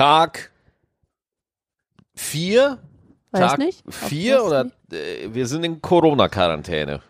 Tag 0.00 0.50
vier? 2.14 2.78
Weiß 3.32 3.50
Tag 3.50 3.58
nicht. 3.58 3.84
Vier 3.86 4.42
oder 4.42 4.70
äh, 4.90 5.28
wir 5.30 5.46
sind 5.46 5.62
in 5.62 5.82
Corona-Quarantäne. 5.82 7.02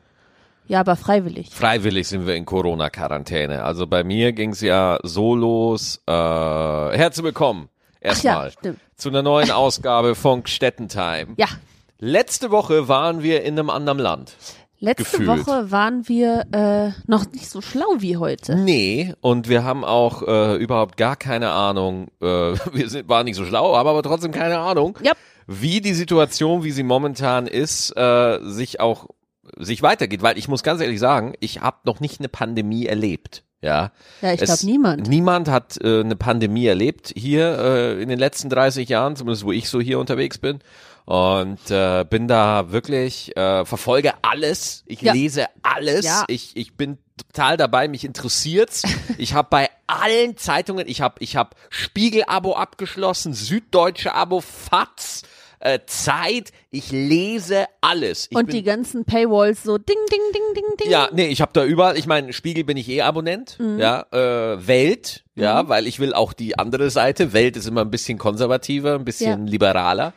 Ja, 0.67 0.81
aber 0.81 0.97
freiwillig. 0.97 1.51
Freiwillig 1.51 2.09
sind 2.09 2.27
wir 2.27 2.35
in 2.35 2.45
Corona-Quarantäne. 2.45 3.63
Also 3.63 3.87
bei 3.87 4.03
mir 4.03 4.33
ging's 4.33 4.61
ja 4.61 4.99
so 5.05 5.37
los. 5.37 6.03
Äh, 6.09 6.13
herzlich 6.13 7.23
willkommen 7.23 7.69
erstmal 8.01 8.51
ja, 8.65 8.73
zu 8.97 9.11
einer 9.11 9.23
neuen 9.23 9.53
Ausgabe 9.53 10.17
von 10.17 10.45
Stettentime. 10.45 11.35
Ja, 11.37 11.47
Letzte 12.03 12.51
Woche 12.51 12.89
waren 12.89 13.23
wir 13.23 13.43
in 13.43 13.59
einem 13.59 13.69
anderen 13.69 13.99
Land. 13.99 14.35
Letzte 14.81 15.05
Gefühlt. 15.19 15.29
Woche 15.47 15.71
waren 15.71 16.09
wir 16.09 16.47
äh, 16.53 16.91
noch 17.09 17.31
nicht 17.33 17.49
so 17.49 17.61
schlau 17.61 17.87
wie 17.99 18.17
heute. 18.17 18.57
Nee, 18.57 19.15
und 19.21 19.49
wir 19.49 19.63
haben 19.65 19.85
auch 19.85 20.23
äh, 20.27 20.57
überhaupt 20.57 20.97
gar 20.97 21.17
keine 21.17 21.51
Ahnung, 21.51 22.09
äh, 22.21 22.27
wir 22.73 22.89
sind, 22.89 23.09
waren 23.09 23.25
nicht 23.27 23.37
so 23.37 23.45
schlau, 23.45 23.77
haben 23.77 23.89
aber 23.89 24.03
trotzdem 24.03 24.33
keine 24.33 24.59
Ahnung, 24.59 24.99
Ja. 25.03 25.13
wie 25.47 25.81
die 25.81 25.95
Situation, 25.95 26.65
wie 26.65 26.73
sie 26.73 26.83
momentan 26.83 27.47
ist, 27.47 27.97
äh, 27.97 28.39
sich 28.43 28.81
auch 28.81 29.07
sich 29.57 29.83
weitergeht. 29.83 30.23
Weil 30.23 30.39
ich 30.39 30.49
muss 30.49 30.63
ganz 30.63 30.81
ehrlich 30.81 31.01
sagen, 31.01 31.35
ich 31.41 31.61
habe 31.61 31.79
noch 31.85 32.01
nicht 32.01 32.21
eine 32.21 32.29
Pandemie 32.29 32.87
erlebt. 32.87 33.43
Ja, 33.63 33.91
Ja, 34.23 34.33
ich 34.33 34.41
glaube 34.41 34.65
niemand. 34.65 35.09
Niemand 35.09 35.49
hat 35.49 35.77
äh, 35.85 36.01
eine 36.01 36.17
Pandemie 36.17 36.65
erlebt 36.67 37.13
hier 37.15 37.59
äh, 37.59 38.03
in 38.03 38.09
den 38.09 38.19
letzten 38.19 38.49
30 38.49 38.89
Jahren, 38.89 39.17
zumindest 39.17 39.45
wo 39.45 39.53
ich 39.53 39.69
so 39.69 39.81
hier 39.81 39.99
unterwegs 39.99 40.39
bin. 40.39 40.61
Und 41.05 41.71
äh, 41.71 42.05
bin 42.09 42.29
da 42.29 42.71
wirklich, 42.71 43.37
äh, 43.37 43.65
verfolge 43.65 44.13
alles, 44.23 44.85
ich 44.87 45.01
Ja. 45.03 45.13
lese 45.13 45.47
alles, 45.63 46.05
Ja. 46.05 46.25
ich, 46.29 46.57
ich 46.57 46.75
bin 46.77 46.99
total 47.17 47.57
dabei, 47.57 47.89
mich 47.89 48.05
interessiert's. 48.05 48.83
Ich 49.19 49.35
habe 49.35 49.49
bei 49.51 49.69
allen 49.87 50.37
Zeitungen, 50.37 50.87
ich 50.89 51.01
habe 51.01 51.17
ich 51.19 51.37
hab 51.37 51.57
Spiegel-Abo 51.69 52.55
abgeschlossen, 52.55 53.35
Süddeutsche 53.35 54.15
Abo, 54.15 54.41
FATS, 54.41 55.23
äh, 55.59 55.81
Zeit, 55.87 56.53
ich 56.71 56.91
lese 56.91 57.67
alles. 57.83 58.29
Ich 58.31 58.37
Und 58.37 58.51
die 58.53 58.63
ganzen 58.63 59.05
Paywalls 59.05 59.63
so 59.63 59.77
ding, 59.77 59.97
ding, 60.11 60.21
ding, 60.33 60.43
ding, 60.55 60.65
ding. 60.81 60.91
ja, 60.91 61.11
nee, 61.13 61.27
ich 61.27 61.43
habe 61.43 61.51
da 61.53 61.65
überall, 61.65 61.99
ich 61.99 62.07
meine, 62.07 62.33
Spiegel 62.33 62.65
bin 62.65 62.79
ich 62.79 62.89
eh 62.89 63.03
Abonnent, 63.03 63.59
ja, 63.79 64.07
äh, 64.13 64.67
Welt, 64.67 65.25
ja, 65.35 65.69
weil 65.69 65.87
ich 65.87 65.99
will 66.01 66.15
auch 66.15 66.33
die 66.33 66.59
andere 66.59 66.89
Seite, 66.91 67.35
Welt 67.35 67.57
ist 67.59 67.67
immer 67.67 67.83
ein 67.83 67.91
bisschen 67.91 68.17
konservativer, 68.17 68.95
ein 68.95 69.05
bisschen 69.05 69.47
liberaler 69.47 70.15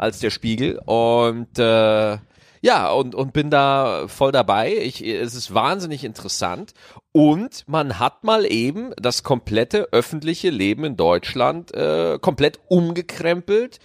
als 0.00 0.18
der 0.18 0.30
Spiegel 0.30 0.78
und 0.86 1.58
äh, 1.58 2.18
ja, 2.62 2.90
und, 2.90 3.14
und 3.14 3.32
bin 3.32 3.50
da 3.50 4.06
voll 4.08 4.32
dabei. 4.32 4.76
Ich, 4.76 5.02
es 5.02 5.34
ist 5.34 5.54
wahnsinnig 5.54 6.04
interessant. 6.04 6.74
Und 7.12 7.64
man 7.66 7.98
hat 7.98 8.22
mal 8.22 8.44
eben 8.44 8.92
das 8.96 9.22
komplette 9.22 9.88
öffentliche 9.92 10.50
Leben 10.50 10.84
in 10.84 10.96
Deutschland 10.96 11.74
äh, 11.74 12.18
komplett 12.20 12.60
umgekrempelt, 12.68 13.78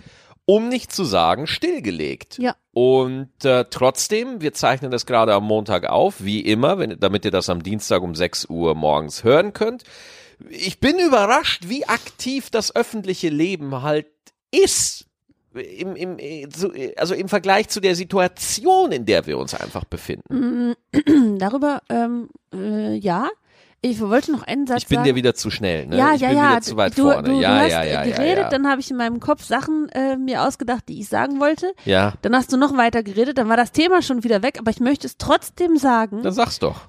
um 0.45 0.67
nicht 0.67 0.91
zu 0.91 1.05
sagen 1.05 1.47
stillgelegt. 1.47 2.37
Ja. 2.37 2.55
Und 2.73 3.45
äh, 3.45 3.65
trotzdem, 3.69 4.41
wir 4.41 4.53
zeichnen 4.53 4.91
das 4.91 5.05
gerade 5.05 5.33
am 5.33 5.45
Montag 5.45 5.89
auf, 5.89 6.23
wie 6.23 6.41
immer, 6.41 6.77
wenn, 6.77 6.99
damit 6.99 7.23
ihr 7.23 7.31
das 7.31 7.49
am 7.49 7.63
Dienstag 7.63 8.01
um 8.01 8.13
6 8.13 8.49
Uhr 8.49 8.75
morgens 8.75 9.23
hören 9.23 9.53
könnt. 9.53 9.83
Ich 10.49 10.81
bin 10.81 10.99
überrascht, 10.99 11.63
wie 11.67 11.87
aktiv 11.87 12.49
das 12.49 12.75
öffentliche 12.75 13.29
Leben 13.29 13.81
halt 13.81 14.07
ist. 14.51 15.05
Im, 15.55 15.95
im, 15.95 16.19
äh, 16.19 16.43
äh, 16.43 16.95
also 16.97 17.13
im 17.13 17.29
Vergleich 17.29 17.69
zu 17.69 17.79
der 17.79 17.95
Situation, 17.95 18.91
in 18.91 19.05
der 19.05 19.25
wir 19.25 19.37
uns 19.37 19.53
einfach 19.53 19.85
befinden. 19.85 20.75
Darüber, 21.39 21.81
ähm, 21.89 22.29
äh, 22.53 22.95
ja. 22.95 23.29
Ich 23.81 24.01
wollte 24.01 24.31
noch 24.31 24.41
einen 24.41 24.65
Satz 24.65 24.83
Ich 24.83 24.87
bin 24.87 24.95
sagen. 24.95 25.09
dir 25.09 25.15
wieder 25.15 25.35
zu 25.35 25.51
schnell, 25.51 25.85
ne? 25.85 25.97
ja, 25.97 26.15
ich 26.15 26.21
ja, 26.21 26.29
bin 26.29 26.37
ja. 26.37 26.51
wieder 26.51 26.61
zu 26.61 26.75
weit 26.75 26.97
du, 26.97 27.03
vorne. 27.03 27.29
Du, 27.29 27.39
ja, 27.39 27.53
du 27.53 27.63
hast 27.65 27.71
ja, 27.71 27.83
ja, 27.83 28.03
geredet, 28.03 28.45
ja. 28.45 28.49
dann 28.49 28.67
habe 28.67 28.81
ich 28.81 28.89
in 28.89 28.97
meinem 28.97 29.19
Kopf 29.19 29.43
Sachen 29.43 29.89
äh, 29.89 30.17
mir 30.17 30.41
ausgedacht, 30.41 30.85
die 30.89 30.99
ich 31.01 31.07
sagen 31.07 31.39
wollte. 31.39 31.71
ja, 31.85 32.13
Dann 32.23 32.35
hast 32.35 32.51
du 32.51 32.57
noch 32.57 32.75
weiter 32.75 33.03
geredet, 33.03 33.37
dann 33.37 33.47
war 33.47 33.57
das 33.57 33.71
Thema 33.71 34.01
schon 34.01 34.23
wieder 34.23 34.41
weg, 34.41 34.57
aber 34.59 34.71
ich 34.71 34.79
möchte 34.79 35.05
es 35.05 35.17
trotzdem 35.17 35.77
sagen. 35.77 36.23
dann 36.23 36.33
sag's 36.33 36.57
doch. 36.57 36.87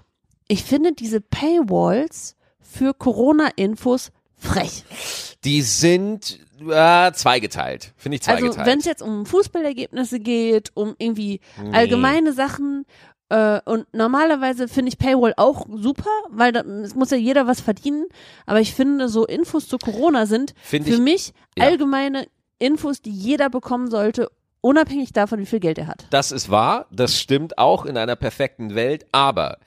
Ich 0.48 0.64
finde 0.64 0.92
diese 0.92 1.20
Paywalls 1.20 2.34
für 2.60 2.94
Corona-Infos 2.94 4.10
frech. 4.38 4.84
Die 5.44 5.62
sind 5.62 6.38
äh, 6.68 7.12
zweigeteilt. 7.12 7.92
Finde 7.96 8.16
ich 8.16 8.28
Also 8.28 8.40
zweigeteilt. 8.46 8.66
wenn 8.66 8.78
es 8.78 8.84
jetzt 8.84 9.02
um 9.02 9.26
Fußballergebnisse 9.26 10.20
geht, 10.20 10.70
um 10.74 10.94
irgendwie 10.98 11.40
allgemeine 11.72 12.32
Sachen 12.32 12.84
äh, 13.28 13.60
und 13.64 13.86
normalerweise 13.92 14.68
finde 14.68 14.88
ich 14.90 14.98
Paywall 14.98 15.34
auch 15.36 15.66
super, 15.74 16.10
weil 16.30 16.52
da, 16.52 16.60
es 16.60 16.94
muss 16.94 17.10
ja 17.10 17.16
jeder 17.16 17.46
was 17.46 17.60
verdienen, 17.60 18.06
aber 18.46 18.60
ich 18.60 18.74
finde 18.74 19.08
so 19.08 19.26
Infos 19.26 19.68
zu 19.68 19.78
Corona 19.78 20.26
sind 20.26 20.54
Find 20.62 20.86
für 20.86 20.94
ich- 20.94 21.00
mich 21.00 21.32
ja. 21.58 21.64
allgemeine 21.64 22.26
Infos, 22.58 23.02
die 23.02 23.10
jeder 23.10 23.50
bekommen 23.50 23.90
sollte, 23.90 24.30
unabhängig 24.62 25.12
davon, 25.12 25.38
wie 25.40 25.46
viel 25.46 25.60
Geld 25.60 25.78
er 25.78 25.86
hat. 25.88 26.06
Das 26.10 26.32
ist 26.32 26.50
wahr, 26.50 26.86
das 26.90 27.18
stimmt 27.20 27.58
auch 27.58 27.84
in 27.84 27.96
einer 27.98 28.16
perfekten 28.16 28.74
Welt, 28.74 29.06
aber 29.12 29.58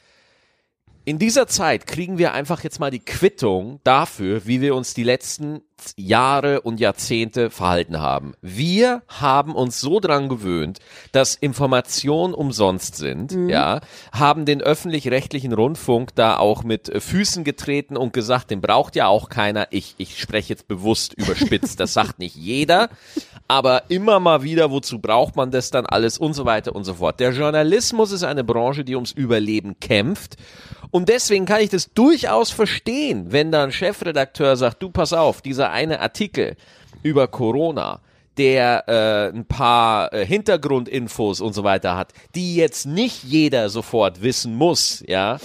in 1.06 1.18
dieser 1.20 1.48
Zeit 1.48 1.88
kriegen 1.88 2.18
wir 2.18 2.34
einfach 2.34 2.64
jetzt 2.64 2.80
mal 2.80 2.92
die 2.92 3.00
Quittung 3.00 3.80
dafür, 3.84 4.46
wie 4.46 4.62
wir 4.62 4.76
uns 4.76 4.94
die 4.94 5.04
letzten 5.04 5.62
Jahre 5.96 6.62
und 6.62 6.80
Jahrzehnte 6.80 7.50
verhalten 7.50 8.00
haben. 8.00 8.34
Wir 8.42 9.02
haben 9.08 9.56
uns 9.56 9.82
so 9.82 10.00
dran 10.00 10.30
gewöhnt, 10.30 10.80
dass 11.12 11.36
Informationen 11.36 12.34
umsonst 12.34 12.96
sind, 12.96 13.32
ja, 13.50 13.82
haben 14.12 14.46
den 14.46 14.62
öffentlich-rechtlichen 14.62 15.54
Rundfunk 15.54 16.16
da 16.16 16.38
auch 16.38 16.64
mit 16.64 16.92
Füßen 17.02 17.44
getreten 17.44 17.98
und 17.98 18.14
gesagt, 18.14 18.52
den 18.52 18.62
braucht 18.62 18.96
ja 18.96 19.08
auch 19.08 19.30
keiner. 19.30 19.68
Ich, 19.72 19.96
ich 19.98 20.20
spreche 20.20 20.50
jetzt 20.50 20.68
bewusst 20.68 21.14
überspitzt, 21.14 21.80
das 21.80 21.94
sagt 21.94 22.20
nicht 22.20 22.36
jeder, 22.36 22.90
aber 23.48 23.84
immer 23.90 24.20
mal 24.20 24.44
wieder, 24.44 24.72
wozu 24.72 25.00
braucht 25.00 25.36
man 25.36 25.52
das 25.52 25.72
dann 25.72 25.86
alles 25.86 26.18
und 26.18 26.34
so 26.34 26.46
weiter 26.46 26.76
und 26.76 26.84
so 26.84 26.96
fort. 26.96 27.20
Der 27.20 27.32
Journalismus 27.32 28.12
ist 28.12 28.24
eine 28.24 28.44
Branche, 28.44 28.84
die 28.84 28.96
ums 28.96 29.12
Überleben 29.12 29.80
kämpft. 29.80 30.38
Und 30.92 31.10
deswegen 31.10 31.46
kann 31.46 31.62
ich 31.62 31.70
das 31.70 31.94
durchaus 31.94 32.50
verstehen, 32.50 33.32
wenn 33.32 33.52
da 33.52 33.64
ein 33.64 33.72
Chefredakteur 33.72 34.56
sagt, 34.56 34.82
du 34.82 34.90
pass 34.90 35.14
auf, 35.14 35.42
dieser 35.42 35.69
eine 35.70 36.00
Artikel 36.00 36.56
über 37.04 37.28
Corona, 37.28 38.02
der 38.38 38.88
äh, 38.88 39.36
ein 39.36 39.46
paar 39.46 40.14
äh, 40.14 40.26
Hintergrundinfos 40.26 41.42
und 41.42 41.54
so 41.54 41.64
weiter 41.64 41.98
hat, 41.98 42.14
die 42.36 42.56
jetzt 42.56 42.86
nicht 42.86 43.24
jeder 43.24 43.70
sofort 43.70 44.22
wissen 44.22 44.56
muss, 44.56 45.04
ja, 45.08 45.38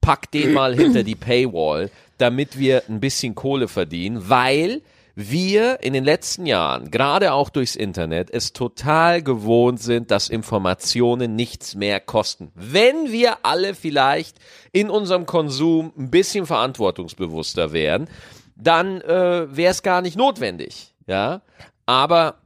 pack 0.00 0.30
den 0.30 0.52
mal 0.52 0.74
hinter 0.74 1.02
die 1.02 1.16
Paywall, 1.16 1.90
damit 2.18 2.58
wir 2.58 2.84
ein 2.88 3.00
bisschen 3.00 3.34
Kohle 3.34 3.66
verdienen, 3.66 4.28
weil 4.28 4.82
wir 5.16 5.82
in 5.82 5.94
den 5.94 6.04
letzten 6.04 6.44
Jahren, 6.44 6.90
gerade 6.90 7.32
auch 7.32 7.48
durchs 7.48 7.74
Internet, 7.74 8.30
es 8.30 8.52
total 8.52 9.22
gewohnt 9.22 9.80
sind, 9.80 10.10
dass 10.10 10.28
Informationen 10.28 11.34
nichts 11.34 11.74
mehr 11.74 12.00
kosten. 12.00 12.52
Wenn 12.54 13.10
wir 13.10 13.38
alle 13.42 13.74
vielleicht 13.74 14.36
in 14.72 14.90
unserem 14.90 15.24
Konsum 15.24 15.90
ein 15.96 16.10
bisschen 16.10 16.44
verantwortungsbewusster 16.44 17.72
wären, 17.72 18.08
dann 18.56 19.00
äh, 19.02 19.56
wäre 19.56 19.70
es 19.70 19.82
gar 19.82 20.02
nicht 20.02 20.16
notwendig. 20.16 20.94
Ja, 21.06 21.42
aber 21.84 22.38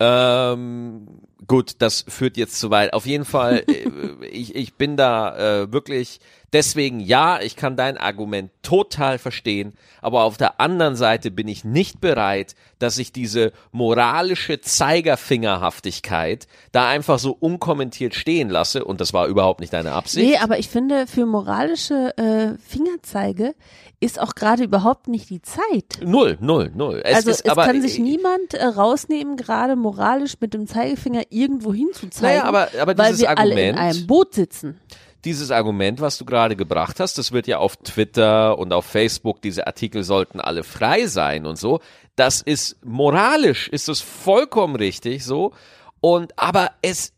ähm, 0.00 1.06
gut, 1.46 1.76
das 1.78 2.04
führt 2.08 2.36
jetzt 2.36 2.58
zu 2.58 2.70
weit. 2.70 2.92
Auf 2.92 3.06
jeden 3.06 3.24
Fall, 3.24 3.64
äh, 3.68 4.26
ich, 4.26 4.54
ich 4.54 4.74
bin 4.74 4.96
da 4.96 5.62
äh, 5.62 5.72
wirklich 5.72 6.20
deswegen 6.54 7.00
ja, 7.00 7.40
ich 7.40 7.56
kann 7.56 7.76
dein 7.76 7.98
Argument 7.98 8.50
total 8.62 9.18
verstehen, 9.18 9.74
aber 10.00 10.22
auf 10.24 10.36
der 10.38 10.60
anderen 10.60 10.96
Seite 10.96 11.30
bin 11.30 11.48
ich 11.48 11.64
nicht 11.64 12.00
bereit, 12.00 12.54
dass 12.78 12.96
ich 12.98 13.12
diese 13.12 13.52
moralische 13.72 14.60
Zeigerfingerhaftigkeit 14.60 16.46
da 16.72 16.88
einfach 16.88 17.18
so 17.18 17.32
unkommentiert 17.38 18.14
stehen 18.14 18.48
lasse 18.48 18.84
und 18.84 19.00
das 19.00 19.12
war 19.12 19.26
überhaupt 19.26 19.60
nicht 19.60 19.72
deine 19.72 19.92
Absicht. 19.92 20.26
Nee, 20.26 20.36
aber 20.38 20.58
ich 20.58 20.68
finde, 20.68 21.06
für 21.06 21.26
moralische 21.26 22.16
äh, 22.16 22.56
Fingerzeige 22.66 23.54
ist 24.00 24.20
auch 24.20 24.34
gerade 24.34 24.64
überhaupt 24.64 25.08
nicht 25.08 25.30
die 25.30 25.42
Zeit. 25.42 25.98
Null, 26.04 26.36
null, 26.40 26.70
null. 26.74 27.00
Es 27.04 27.16
also 27.16 27.30
ist 27.30 27.44
es 27.44 27.50
aber, 27.50 27.64
kann 27.66 27.80
sich 27.80 27.98
niemand 27.98 28.54
äh, 28.54 28.64
rausnehmen, 28.64 29.36
gerade 29.36 29.76
moralisch 29.76 30.34
mit 30.40 30.54
dem 30.54 30.66
Zeigefinger 30.66 31.22
irgendwo 31.30 31.72
hinzuzeigen, 31.72 32.38
Naja, 32.38 32.44
aber- 32.44 32.68
aber 32.80 32.96
weil 32.98 33.18
wir 33.18 33.30
alle 33.30 33.52
in 33.52 33.76
Argument- 33.76 33.78
einem 33.78 34.06
Boot 34.06 34.34
sitzen. 34.34 34.78
Dieses 35.24 35.50
Argument, 35.50 36.00
was 36.00 36.18
du 36.18 36.24
gerade 36.24 36.56
gebracht 36.56 37.00
hast, 37.00 37.18
das 37.18 37.32
wird 37.32 37.46
ja 37.46 37.58
auf 37.58 37.76
Twitter 37.76 38.58
und 38.58 38.72
auf 38.72 38.84
Facebook, 38.84 39.40
diese 39.42 39.66
Artikel 39.66 40.04
sollten 40.04 40.40
alle 40.40 40.64
frei 40.64 41.06
sein 41.06 41.46
und 41.46 41.58
so. 41.58 41.80
Das 42.16 42.42
ist 42.42 42.84
moralisch, 42.84 43.68
ist 43.68 43.88
das 43.88 44.00
vollkommen 44.00 44.76
richtig 44.76 45.24
so. 45.24 45.52
Und, 46.00 46.38
aber 46.38 46.72
es 46.82 47.12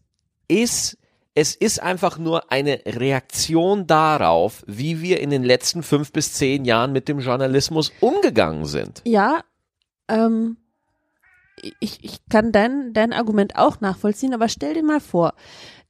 ist, 0.48 0.98
es 1.34 1.54
ist 1.54 1.82
einfach 1.82 2.18
nur 2.18 2.50
eine 2.50 2.80
Reaktion 2.86 3.86
darauf, 3.86 4.62
wie 4.66 5.02
wir 5.02 5.20
in 5.20 5.30
den 5.30 5.42
letzten 5.42 5.82
fünf 5.82 6.12
bis 6.12 6.32
zehn 6.32 6.64
Jahren 6.64 6.92
mit 6.92 7.08
dem 7.08 7.18
Journalismus 7.18 7.92
umgegangen 8.00 8.64
sind. 8.64 9.02
Ja, 9.04 9.40
ähm, 10.08 10.56
ich, 11.80 12.04
ich 12.04 12.26
kann 12.28 12.52
dein, 12.52 12.92
dein 12.92 13.12
Argument 13.12 13.56
auch 13.56 13.80
nachvollziehen, 13.80 14.34
aber 14.34 14.48
stell 14.48 14.74
dir 14.74 14.84
mal 14.84 15.00
vor, 15.00 15.34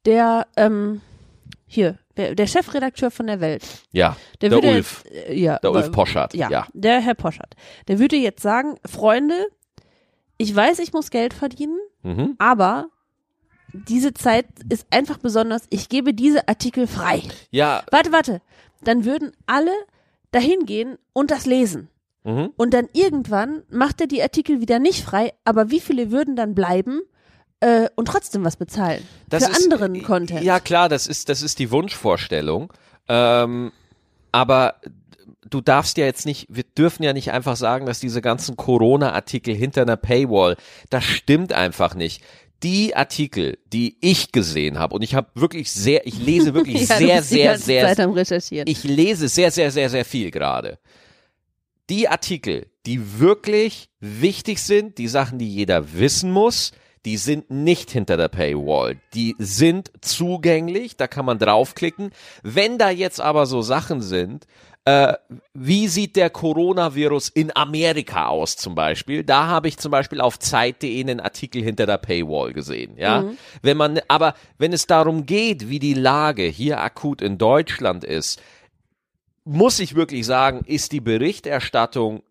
der, 0.04 0.46
ähm, 0.56 1.00
hier, 1.66 1.98
der, 2.16 2.46
Chefredakteur 2.46 3.10
von 3.10 3.26
der 3.26 3.40
Welt, 3.40 3.62
Ja, 3.92 4.16
der, 4.40 4.50
der 4.50 4.56
würde 4.62 4.68
Ulf. 4.76 5.04
Jetzt, 5.10 5.28
äh, 5.28 5.34
ja, 5.34 5.58
Der 5.58 5.72
Ulf 5.72 5.90
Poschardt. 5.92 6.34
Ja, 6.34 6.48
Ja. 6.48 6.66
der 6.72 7.00
Herr 7.00 7.14
Poschardt. 7.14 7.54
Der 7.88 7.98
würde 7.98 8.16
jetzt 8.16 8.40
sagen, 8.42 8.76
Freunde, 8.86 9.34
ich 10.38 10.54
weiß, 10.54 10.78
ich 10.78 10.92
muss 10.92 11.10
Geld 11.10 11.34
verdienen, 11.34 11.78
Mhm. 12.02 12.36
aber 12.38 12.86
diese 13.72 14.14
Zeit 14.14 14.46
ist 14.68 14.86
einfach 14.90 15.18
besonders. 15.18 15.64
Ich 15.70 15.88
gebe 15.88 16.14
diese 16.14 16.48
Artikel 16.48 16.86
frei. 16.86 17.22
Ja, 17.50 17.82
Warte, 17.90 18.12
warte. 18.12 18.40
Dann 18.84 19.04
würden 19.04 19.32
alle 19.46 19.72
dahin 20.30 20.66
gehen 20.66 20.96
und 21.12 21.30
das 21.30 21.46
lesen. 21.46 21.88
mhm. 22.24 22.50
Und 22.56 22.72
dann 22.74 22.88
irgendwann 22.92 23.62
macht 23.68 24.00
er 24.00 24.06
die 24.06 24.22
Artikel 24.22 24.60
wieder 24.60 24.78
nicht 24.78 25.02
frei, 25.04 25.32
aber 25.44 25.70
wie 25.70 25.80
viele 25.80 26.10
würden 26.10 26.36
dann 26.36 26.54
bleiben 26.54 27.00
äh, 27.60 27.88
und 27.96 28.06
trotzdem 28.06 28.44
was 28.44 28.56
bezahlen? 28.56 29.02
Das 29.28 29.44
für 29.44 29.50
ist- 29.52 29.64
anderen 29.64 30.02
Content. 30.02 30.42
Ja, 30.42 30.60
klar, 30.60 30.88
das 30.88 31.06
ist, 31.06 31.28
das 31.28 31.42
ist 31.42 31.58
die 31.58 31.70
Wunschvorstellung. 31.70 32.72
Ähm, 33.08 33.72
aber 34.32 34.76
du 35.48 35.60
darfst 35.60 35.96
ja 35.96 36.04
jetzt 36.04 36.26
nicht, 36.26 36.46
wir 36.50 36.64
dürfen 36.64 37.02
ja 37.02 37.12
nicht 37.12 37.30
einfach 37.32 37.56
sagen, 37.56 37.86
dass 37.86 38.00
diese 38.00 38.20
ganzen 38.20 38.56
Corona-Artikel 38.56 39.54
hinter 39.54 39.82
einer 39.82 39.96
Paywall, 39.96 40.56
das 40.90 41.04
stimmt 41.04 41.52
einfach 41.52 41.94
nicht. 41.94 42.22
Die 42.62 42.96
Artikel, 42.96 43.58
die 43.72 43.96
ich 44.00 44.32
gesehen 44.32 44.78
habe, 44.78 44.94
und 44.94 45.02
ich 45.02 45.14
habe 45.14 45.28
wirklich 45.34 45.70
sehr, 45.70 46.06
ich 46.06 46.18
lese 46.18 46.54
wirklich 46.54 46.88
ja, 46.88 46.96
sehr, 46.98 47.22
sehr, 47.22 47.58
sehr, 47.58 48.14
Recherchieren. 48.16 48.66
ich 48.68 48.82
lese 48.82 49.28
sehr, 49.28 49.50
sehr, 49.50 49.70
sehr, 49.70 49.88
sehr 49.90 50.04
viel 50.04 50.30
gerade. 50.30 50.78
Die 51.90 52.08
Artikel, 52.08 52.66
die 52.86 53.20
wirklich 53.20 53.88
wichtig 54.00 54.60
sind, 54.60 54.98
die 54.98 55.06
Sachen, 55.08 55.38
die 55.38 55.48
jeder 55.48 55.94
wissen 55.94 56.32
muss, 56.32 56.72
die 57.06 57.16
sind 57.16 57.50
nicht 57.50 57.92
hinter 57.92 58.16
der 58.16 58.28
Paywall. 58.28 58.96
Die 59.14 59.36
sind 59.38 59.92
zugänglich, 60.00 60.96
da 60.96 61.06
kann 61.06 61.24
man 61.24 61.38
draufklicken. 61.38 62.10
Wenn 62.42 62.78
da 62.78 62.90
jetzt 62.90 63.20
aber 63.20 63.46
so 63.46 63.62
Sachen 63.62 64.02
sind, 64.02 64.48
äh, 64.86 65.14
wie 65.54 65.86
sieht 65.86 66.16
der 66.16 66.30
Coronavirus 66.30 67.28
in 67.28 67.54
Amerika 67.56 68.26
aus 68.26 68.56
zum 68.56 68.74
Beispiel? 68.74 69.22
Da 69.22 69.46
habe 69.46 69.68
ich 69.68 69.78
zum 69.78 69.92
Beispiel 69.92 70.20
auf 70.20 70.40
Zeit.de 70.40 71.00
einen 71.00 71.20
Artikel 71.20 71.62
hinter 71.62 71.86
der 71.86 71.98
Paywall 71.98 72.52
gesehen. 72.52 72.96
Ja, 72.96 73.24
wenn 73.62 73.76
man, 73.76 74.00
aber 74.08 74.34
wenn 74.58 74.72
es 74.72 74.88
darum 74.88 75.26
geht, 75.26 75.68
wie 75.68 75.78
die 75.78 75.94
Lage 75.94 76.42
hier 76.42 76.80
akut 76.80 77.22
in 77.22 77.38
Deutschland 77.38 78.02
ist, 78.02 78.42
muss 79.44 79.78
ich 79.78 79.94
wirklich 79.94 80.26
sagen, 80.26 80.62
ist 80.66 80.90
die 80.90 81.00
Berichterstattung 81.00 82.24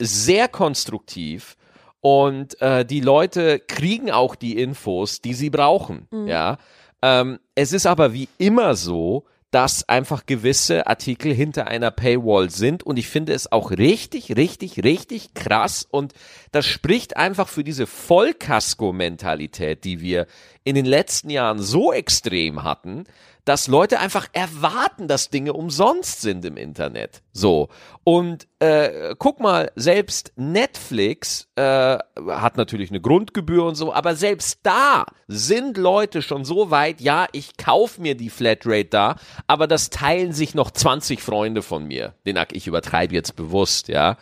sehr 0.00 0.48
konstruktiv 0.48 1.56
und 2.04 2.60
äh, 2.60 2.84
die 2.84 3.00
Leute 3.00 3.58
kriegen 3.60 4.10
auch 4.10 4.34
die 4.34 4.58
Infos, 4.58 5.22
die 5.22 5.32
sie 5.32 5.48
brauchen. 5.48 6.06
Ja, 6.26 6.58
ähm, 7.00 7.38
es 7.54 7.72
ist 7.72 7.86
aber 7.86 8.12
wie 8.12 8.28
immer 8.36 8.74
so, 8.74 9.24
dass 9.50 9.88
einfach 9.88 10.26
gewisse 10.26 10.86
Artikel 10.86 11.32
hinter 11.32 11.66
einer 11.66 11.90
Paywall 11.90 12.50
sind. 12.50 12.82
Und 12.82 12.98
ich 12.98 13.08
finde 13.08 13.32
es 13.32 13.50
auch 13.50 13.70
richtig, 13.70 14.36
richtig, 14.36 14.84
richtig 14.84 15.32
krass. 15.32 15.86
Und 15.90 16.12
das 16.52 16.66
spricht 16.66 17.16
einfach 17.16 17.48
für 17.48 17.64
diese 17.64 17.86
Vollkasko-Mentalität, 17.86 19.82
die 19.84 20.02
wir 20.02 20.26
in 20.62 20.74
den 20.74 20.84
letzten 20.84 21.30
Jahren 21.30 21.58
so 21.58 21.90
extrem 21.90 22.64
hatten, 22.64 23.04
dass 23.44 23.68
Leute 23.68 24.00
einfach 24.00 24.28
erwarten, 24.32 25.08
dass 25.08 25.30
Dinge 25.30 25.52
umsonst 25.52 26.20
sind 26.22 26.44
im 26.44 26.56
Internet. 26.56 27.22
So. 27.32 27.68
Und 28.04 28.46
äh, 28.58 29.14
guck 29.18 29.40
mal, 29.40 29.70
selbst 29.76 30.32
Netflix 30.36 31.48
äh, 31.56 31.98
hat 32.28 32.56
natürlich 32.56 32.90
eine 32.90 33.00
Grundgebühr 33.00 33.64
und 33.64 33.74
so, 33.74 33.92
aber 33.92 34.16
selbst 34.16 34.60
da 34.62 35.04
sind 35.28 35.76
Leute 35.76 36.22
schon 36.22 36.44
so 36.44 36.70
weit, 36.70 37.00
ja, 37.00 37.26
ich 37.32 37.56
kauf 37.56 37.98
mir 37.98 38.16
die 38.16 38.30
Flatrate 38.30 38.88
da, 38.90 39.16
aber 39.46 39.66
das 39.66 39.90
teilen 39.90 40.32
sich 40.32 40.54
noch 40.54 40.70
20 40.70 41.20
Freunde 41.20 41.62
von 41.62 41.84
mir. 41.84 42.14
Den 42.26 42.38
ich 42.52 42.66
übertreibe 42.66 43.14
jetzt 43.14 43.36
bewusst, 43.36 43.88
ja. 43.88 44.16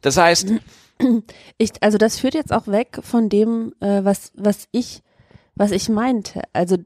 Das 0.00 0.16
heißt, 0.16 0.52
Ich, 1.58 1.82
also 1.82 1.98
das 1.98 2.18
führt 2.18 2.34
jetzt 2.34 2.52
auch 2.52 2.66
weg 2.66 2.98
von 3.02 3.28
dem, 3.28 3.74
äh, 3.80 4.04
was, 4.04 4.32
was 4.34 4.68
ich, 4.72 5.02
was 5.54 5.70
ich 5.70 5.88
meinte. 5.88 6.42
Also 6.52 6.76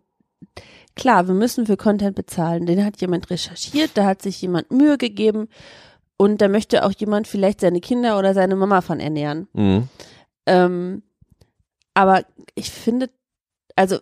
klar, 0.95 1.27
wir 1.27 1.35
müssen 1.35 1.67
für 1.67 1.77
Content 1.77 2.17
bezahlen. 2.17 2.67
Den 2.67 2.85
hat 2.85 3.01
jemand 3.01 3.31
recherchiert, 3.31 3.93
da 3.95 4.05
hat 4.05 4.23
sich 4.23 4.41
jemand 4.43 4.71
Mühe 4.71 4.99
gegeben 4.99 5.49
und 6.17 6.41
da 6.41 6.49
möchte 6.49 6.85
auch 6.85 6.93
jemand 6.93 7.27
vielleicht 7.27 7.61
seine 7.61 7.81
Kinder 7.81 8.19
oder 8.19 8.35
seine 8.35 8.57
Mama 8.57 8.81
von 8.81 9.01
ernähren. 9.01 9.49
mh, 9.53 9.89
Ähm, 10.47 11.03
aber 11.95 12.25
ich 12.55 12.71
finde, 12.71 13.11
also, 13.77 13.99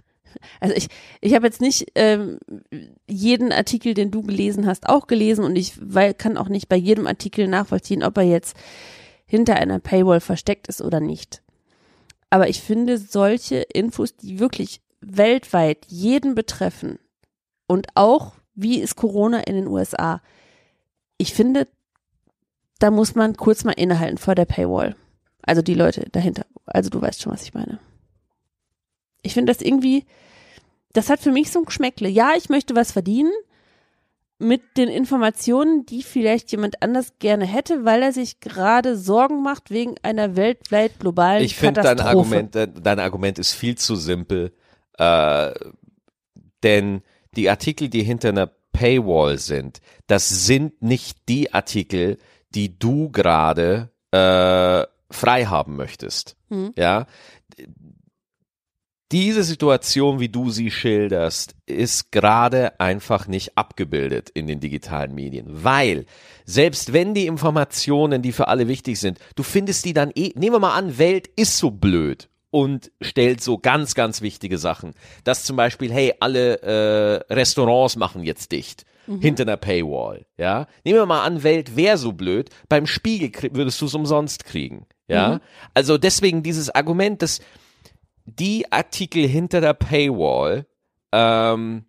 also 0.60 0.74
ich, 0.74 0.88
ich 1.20 1.34
habe 1.34 1.46
jetzt 1.46 1.60
nicht 1.60 1.92
ähm, 1.94 2.38
jeden 3.06 3.52
Artikel, 3.52 3.94
den 3.94 4.10
du 4.10 4.22
gelesen 4.22 4.66
hast, 4.66 4.88
auch 4.88 5.06
gelesen 5.06 5.44
und 5.44 5.56
ich 5.56 5.74
weil, 5.80 6.14
kann 6.14 6.36
auch 6.36 6.48
nicht 6.48 6.68
bei 6.68 6.76
jedem 6.76 7.06
Artikel 7.06 7.48
nachvollziehen, 7.48 8.02
ob 8.02 8.16
er 8.18 8.24
jetzt 8.24 8.56
hinter 9.26 9.56
einer 9.56 9.80
Paywall 9.80 10.20
versteckt 10.20 10.68
ist 10.68 10.80
oder 10.80 11.00
nicht. 11.00 11.42
Aber 12.30 12.48
ich 12.48 12.60
finde 12.60 12.98
solche 12.98 13.56
Infos, 13.56 14.16
die 14.16 14.38
wirklich 14.38 14.80
weltweit 15.00 15.86
jeden 15.86 16.34
betreffen 16.34 16.98
und 17.66 17.88
auch 17.94 18.32
wie 18.54 18.80
ist 18.80 18.96
Corona 18.96 19.40
in 19.40 19.54
den 19.54 19.66
USA, 19.66 20.22
ich 21.18 21.34
finde, 21.34 21.68
da 22.78 22.90
muss 22.90 23.14
man 23.14 23.36
kurz 23.36 23.64
mal 23.64 23.72
innehalten 23.72 24.18
vor 24.18 24.34
der 24.34 24.44
Paywall. 24.44 24.96
Also 25.42 25.62
die 25.62 25.74
Leute 25.74 26.06
dahinter. 26.10 26.46
Also 26.66 26.90
du 26.90 27.00
weißt 27.00 27.22
schon, 27.22 27.32
was 27.32 27.42
ich 27.42 27.54
meine. 27.54 27.78
Ich 29.22 29.34
finde 29.34 29.52
das 29.52 29.62
irgendwie, 29.62 30.04
das 30.92 31.10
hat 31.10 31.20
für 31.20 31.32
mich 31.32 31.50
so 31.50 31.60
ein 31.60 31.64
Geschmäckle. 31.64 32.08
Ja, 32.08 32.32
ich 32.36 32.48
möchte 32.48 32.74
was 32.74 32.92
verdienen 32.92 33.32
mit 34.38 34.76
den 34.76 34.88
Informationen, 34.88 35.86
die 35.86 36.02
vielleicht 36.02 36.50
jemand 36.52 36.82
anders 36.82 37.14
gerne 37.18 37.46
hätte, 37.46 37.84
weil 37.84 38.02
er 38.02 38.12
sich 38.12 38.40
gerade 38.40 38.96
Sorgen 38.96 39.42
macht 39.42 39.70
wegen 39.70 39.94
einer 40.02 40.36
weltweit 40.36 40.98
globalen 40.98 41.42
ich 41.42 41.56
finde 41.56 41.80
dein 41.80 41.96
Katastrophe. 41.96 42.36
Argument, 42.36 42.86
dein 42.86 43.00
Argument 43.00 43.38
ist 43.38 43.54
viel 43.54 43.76
zu 43.76 43.96
simpel, 43.96 44.52
äh, 44.98 45.52
denn 46.62 47.02
die 47.36 47.50
Artikel, 47.50 47.88
die 47.88 48.02
hinter 48.02 48.30
einer 48.30 48.50
Paywall 48.72 49.38
sind, 49.38 49.80
das 50.06 50.46
sind 50.46 50.82
nicht 50.82 51.28
die 51.28 51.52
Artikel, 51.52 52.18
die 52.54 52.78
du 52.78 53.10
gerade 53.10 53.90
äh, 54.10 54.86
frei 55.10 55.44
haben 55.46 55.76
möchtest. 55.76 56.36
Hm. 56.48 56.72
Ja, 56.76 57.06
diese 59.12 59.44
Situation, 59.44 60.18
wie 60.18 60.28
du 60.28 60.50
sie 60.50 60.70
schilderst, 60.70 61.54
ist 61.64 62.10
gerade 62.10 62.80
einfach 62.80 63.28
nicht 63.28 63.56
abgebildet 63.56 64.30
in 64.30 64.48
den 64.48 64.58
digitalen 64.58 65.14
Medien, 65.14 65.46
weil 65.48 66.06
selbst 66.44 66.92
wenn 66.92 67.14
die 67.14 67.28
Informationen, 67.28 68.20
die 68.20 68.32
für 68.32 68.48
alle 68.48 68.66
wichtig 68.66 68.98
sind, 68.98 69.20
du 69.36 69.44
findest 69.44 69.84
die 69.84 69.92
dann 69.92 70.10
eh, 70.16 70.32
nehmen 70.34 70.56
wir 70.56 70.58
mal 70.58 70.74
an, 70.74 70.98
Welt 70.98 71.28
ist 71.36 71.56
so 71.56 71.70
blöd 71.70 72.28
und 72.50 72.90
stellt 73.00 73.42
so 73.42 73.58
ganz, 73.58 73.94
ganz 73.94 74.22
wichtige 74.22 74.58
Sachen, 74.58 74.94
dass 75.24 75.44
zum 75.44 75.56
Beispiel, 75.56 75.92
hey, 75.92 76.14
alle 76.20 76.60
äh, 76.62 77.34
Restaurants 77.34 77.96
machen 77.96 78.22
jetzt 78.22 78.52
dicht. 78.52 78.84
Hinter 79.20 79.44
einer 79.44 79.56
Paywall, 79.56 80.26
ja. 80.36 80.66
Nehmen 80.82 80.98
wir 80.98 81.06
mal 81.06 81.22
an, 81.22 81.44
Welt 81.44 81.76
wäre 81.76 81.96
so 81.96 82.10
blöd, 82.10 82.50
beim 82.68 82.88
Spiegel 82.88 83.30
würdest 83.54 83.80
du 83.80 83.86
es 83.86 83.94
umsonst 83.94 84.44
kriegen, 84.44 84.84
ja. 85.06 85.40
Also 85.74 85.96
deswegen 85.96 86.42
dieses 86.42 86.74
Argument, 86.74 87.22
dass 87.22 87.38
die 88.24 88.70
Artikel 88.72 89.26
hinter 89.28 89.60
der 89.60 89.74
Paywall 89.74 90.66
ähm, 91.12 91.84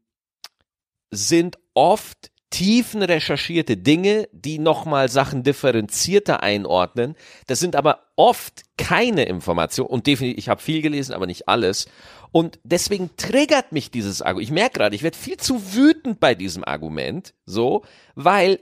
sind 1.09 1.57
oft 1.73 2.31
tiefen 2.49 3.03
recherchierte 3.03 3.77
Dinge, 3.77 4.29
die 4.31 4.59
nochmal 4.59 5.09
Sachen 5.09 5.43
differenzierter 5.43 6.43
einordnen. 6.43 7.15
Das 7.47 7.59
sind 7.59 7.75
aber 7.75 8.03
oft 8.15 8.63
keine 8.77 9.25
Informationen 9.25 9.89
und 9.89 10.07
definitiv, 10.07 10.37
ich 10.37 10.49
habe 10.49 10.61
viel 10.61 10.81
gelesen, 10.81 11.13
aber 11.13 11.27
nicht 11.27 11.47
alles. 11.47 11.87
Und 12.31 12.59
deswegen 12.63 13.09
triggert 13.17 13.71
mich 13.71 13.91
dieses 13.91 14.21
Argument. 14.21 14.43
Ich 14.43 14.53
merke 14.53 14.79
gerade, 14.79 14.95
ich 14.95 15.03
werde 15.03 15.17
viel 15.17 15.37
zu 15.37 15.73
wütend 15.73 16.19
bei 16.19 16.35
diesem 16.35 16.63
Argument, 16.63 17.33
so, 17.45 17.83
weil 18.15 18.59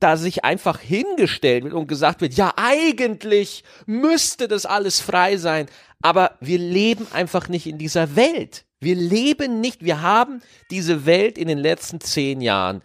da 0.00 0.16
sich 0.16 0.44
einfach 0.44 0.80
hingestellt 0.80 1.64
wird 1.64 1.74
und 1.74 1.86
gesagt 1.86 2.20
wird, 2.20 2.34
ja, 2.34 2.52
eigentlich 2.56 3.64
müsste 3.86 4.48
das 4.48 4.66
alles 4.66 5.00
frei 5.00 5.36
sein, 5.38 5.66
aber 6.02 6.36
wir 6.40 6.58
leben 6.58 7.06
einfach 7.12 7.48
nicht 7.48 7.66
in 7.66 7.78
dieser 7.78 8.14
Welt. 8.14 8.64
Wir 8.80 8.96
leben 8.96 9.60
nicht, 9.60 9.82
wir 9.82 10.02
haben 10.02 10.42
diese 10.70 11.06
Welt 11.06 11.38
in 11.38 11.48
den 11.48 11.58
letzten 11.58 12.00
zehn 12.00 12.42
Jahren 12.42 12.82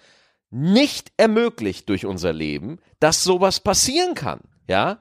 nicht 0.52 1.12
ermöglicht 1.18 1.90
durch 1.90 2.06
unser 2.06 2.34
Leben, 2.34 2.80
dass 3.00 3.24
sowas 3.24 3.60
passieren 3.60 4.16
kann, 4.16 4.42
ja? 4.68 5.00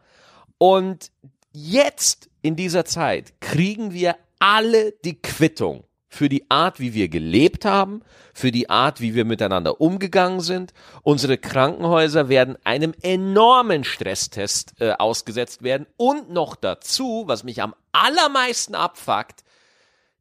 Und 0.58 1.10
jetzt 1.52 2.28
in 2.42 2.56
dieser 2.56 2.84
Zeit 2.84 3.40
kriegen 3.40 3.92
wir 3.92 4.16
alle 4.38 4.92
die 5.04 5.20
Quittung 5.20 5.84
für 6.08 6.28
die 6.28 6.50
Art, 6.50 6.80
wie 6.80 6.94
wir 6.94 7.08
gelebt 7.08 7.64
haben, 7.64 8.02
für 8.32 8.50
die 8.50 8.70
Art, 8.70 9.00
wie 9.00 9.14
wir 9.14 9.24
miteinander 9.24 9.80
umgegangen 9.80 10.40
sind. 10.40 10.72
Unsere 11.02 11.36
Krankenhäuser 11.36 12.28
werden 12.28 12.56
einem 12.64 12.94
enormen 13.02 13.84
Stresstest 13.84 14.80
äh, 14.80 14.92
ausgesetzt 14.92 15.62
werden 15.62 15.86
und 15.96 16.30
noch 16.30 16.56
dazu, 16.56 17.24
was 17.26 17.44
mich 17.44 17.62
am 17.62 17.74
allermeisten 17.92 18.74
abfuckt, 18.74 19.44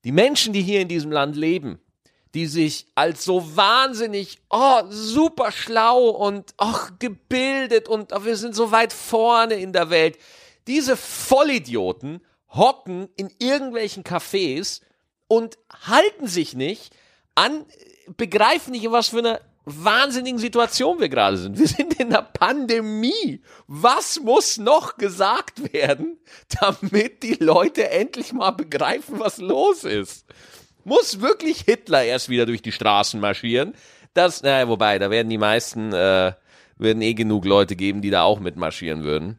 die 0.03 0.11
Menschen, 0.11 0.53
die 0.53 0.61
hier 0.61 0.81
in 0.81 0.87
diesem 0.87 1.11
Land 1.11 1.35
leben, 1.35 1.79
die 2.37 2.45
sich 2.45 2.85
als 2.93 3.23
so 3.23 3.55
wahnsinnig, 3.57 4.37
oh, 4.51 4.83
super 4.89 5.51
schlau 5.51 6.09
und 6.09 6.53
ach, 6.57 6.91
gebildet 6.99 7.89
und 7.89 8.13
oh, 8.13 8.25
wir 8.25 8.37
sind 8.37 8.53
so 8.53 8.71
weit 8.71 8.93
vorne 8.93 9.55
in 9.55 9.73
der 9.73 9.89
Welt. 9.89 10.19
Diese 10.67 10.95
Vollidioten 10.95 12.21
hocken 12.49 13.09
in 13.15 13.31
irgendwelchen 13.39 14.03
Cafés 14.03 14.81
und 15.27 15.57
halten 15.87 16.27
sich 16.27 16.53
nicht 16.53 16.95
an, 17.33 17.65
begreifen 18.17 18.69
nicht, 18.69 18.83
in 18.83 18.91
was 18.91 19.09
für 19.09 19.17
einer 19.17 19.41
wahnsinnigen 19.65 20.37
Situation 20.39 20.99
wir 20.99 21.09
gerade 21.09 21.37
sind. 21.37 21.57
Wir 21.57 21.67
sind 21.67 21.99
in 21.99 22.13
einer 22.13 22.21
Pandemie. 22.21 23.41
Was 23.65 24.19
muss 24.19 24.59
noch 24.59 24.97
gesagt 24.97 25.73
werden, 25.73 26.19
damit 26.61 27.23
die 27.23 27.37
Leute 27.39 27.89
endlich 27.89 28.31
mal 28.31 28.51
begreifen, 28.51 29.17
was 29.17 29.39
los 29.39 29.83
ist? 29.85 30.27
Muss 30.87 31.19
wirklich 31.19 31.63
Hitler 31.63 32.05
erst 32.05 32.29
wieder 32.29 32.45
durch 32.45 32.61
die 32.61 32.71
Straßen 32.71 33.19
marschieren? 33.19 33.73
Das, 34.13 34.41
naja, 34.41 34.69
wobei, 34.69 34.99
da 34.99 35.09
werden 35.09 35.27
die 35.27 35.37
meisten, 35.37 35.91
äh, 35.91 36.31
werden 36.77 37.01
eh 37.01 37.13
genug 37.13 37.43
Leute 37.43 37.75
geben, 37.75 38.01
die 38.01 38.09
da 38.09 38.23
auch 38.23 38.39
mitmarschieren 38.39 39.03
würden. 39.03 39.37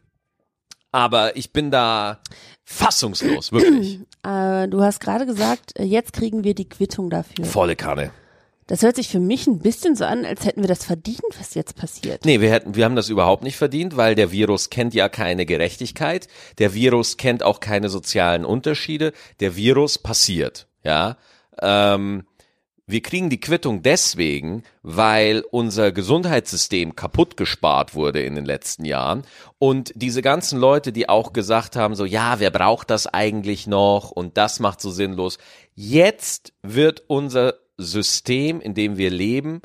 Aber 0.91 1.35
ich 1.35 1.51
bin 1.51 1.71
da 1.71 2.19
fassungslos, 2.63 3.51
wirklich. 3.51 3.99
Äh, 4.23 4.67
du 4.67 4.83
hast 4.83 4.99
gerade 4.99 5.25
gesagt, 5.25 5.79
äh, 5.79 5.85
jetzt 5.85 6.13
kriegen 6.13 6.43
wir 6.43 6.53
die 6.53 6.69
Quittung 6.69 7.09
dafür. 7.09 7.45
Volle 7.45 7.75
Kanne. 7.75 8.11
Das 8.67 8.83
hört 8.83 8.97
sich 8.97 9.07
für 9.07 9.19
mich 9.19 9.47
ein 9.47 9.57
bisschen 9.57 9.95
so 9.95 10.05
an, 10.05 10.25
als 10.25 10.45
hätten 10.45 10.61
wir 10.61 10.67
das 10.67 10.85
verdient, 10.85 11.23
was 11.39 11.55
jetzt 11.55 11.75
passiert. 11.75 12.25
Nee, 12.25 12.41
wir 12.41 12.51
hätten, 12.51 12.75
wir 12.75 12.85
haben 12.85 12.95
das 12.95 13.09
überhaupt 13.09 13.41
nicht 13.41 13.57
verdient, 13.57 13.97
weil 13.97 14.13
der 14.13 14.31
Virus 14.31 14.69
kennt 14.69 14.93
ja 14.93 15.09
keine 15.09 15.47
Gerechtigkeit. 15.47 16.27
Der 16.59 16.75
Virus 16.75 17.17
kennt 17.17 17.41
auch 17.41 17.59
keine 17.59 17.89
sozialen 17.89 18.45
Unterschiede. 18.45 19.13
Der 19.39 19.55
Virus 19.55 19.97
passiert, 19.97 20.67
ja. 20.83 21.17
Ähm, 21.61 22.25
wir 22.89 23.01
kriegen 23.01 23.29
die 23.29 23.39
Quittung 23.39 23.83
deswegen, 23.83 24.63
weil 24.81 25.43
unser 25.51 25.91
Gesundheitssystem 25.91 26.95
kaputt 26.95 27.37
gespart 27.37 27.93
wurde 27.93 28.23
in 28.23 28.33
den 28.33 28.45
letzten 28.45 28.83
Jahren 28.83 29.21
und 29.59 29.91
diese 29.93 30.23
ganzen 30.23 30.59
Leute, 30.59 30.91
die 30.91 31.07
auch 31.07 31.31
gesagt 31.31 31.75
haben, 31.75 31.93
so 31.93 32.03
ja, 32.03 32.39
wer 32.39 32.49
braucht 32.49 32.89
das 32.89 33.05
eigentlich 33.05 33.67
noch 33.67 34.09
und 34.09 34.37
das 34.37 34.59
macht 34.59 34.81
so 34.81 34.89
sinnlos. 34.89 35.37
Jetzt 35.75 36.51
wird 36.63 37.03
unser 37.05 37.53
System, 37.77 38.59
in 38.59 38.73
dem 38.73 38.97
wir 38.97 39.11
leben, 39.11 39.61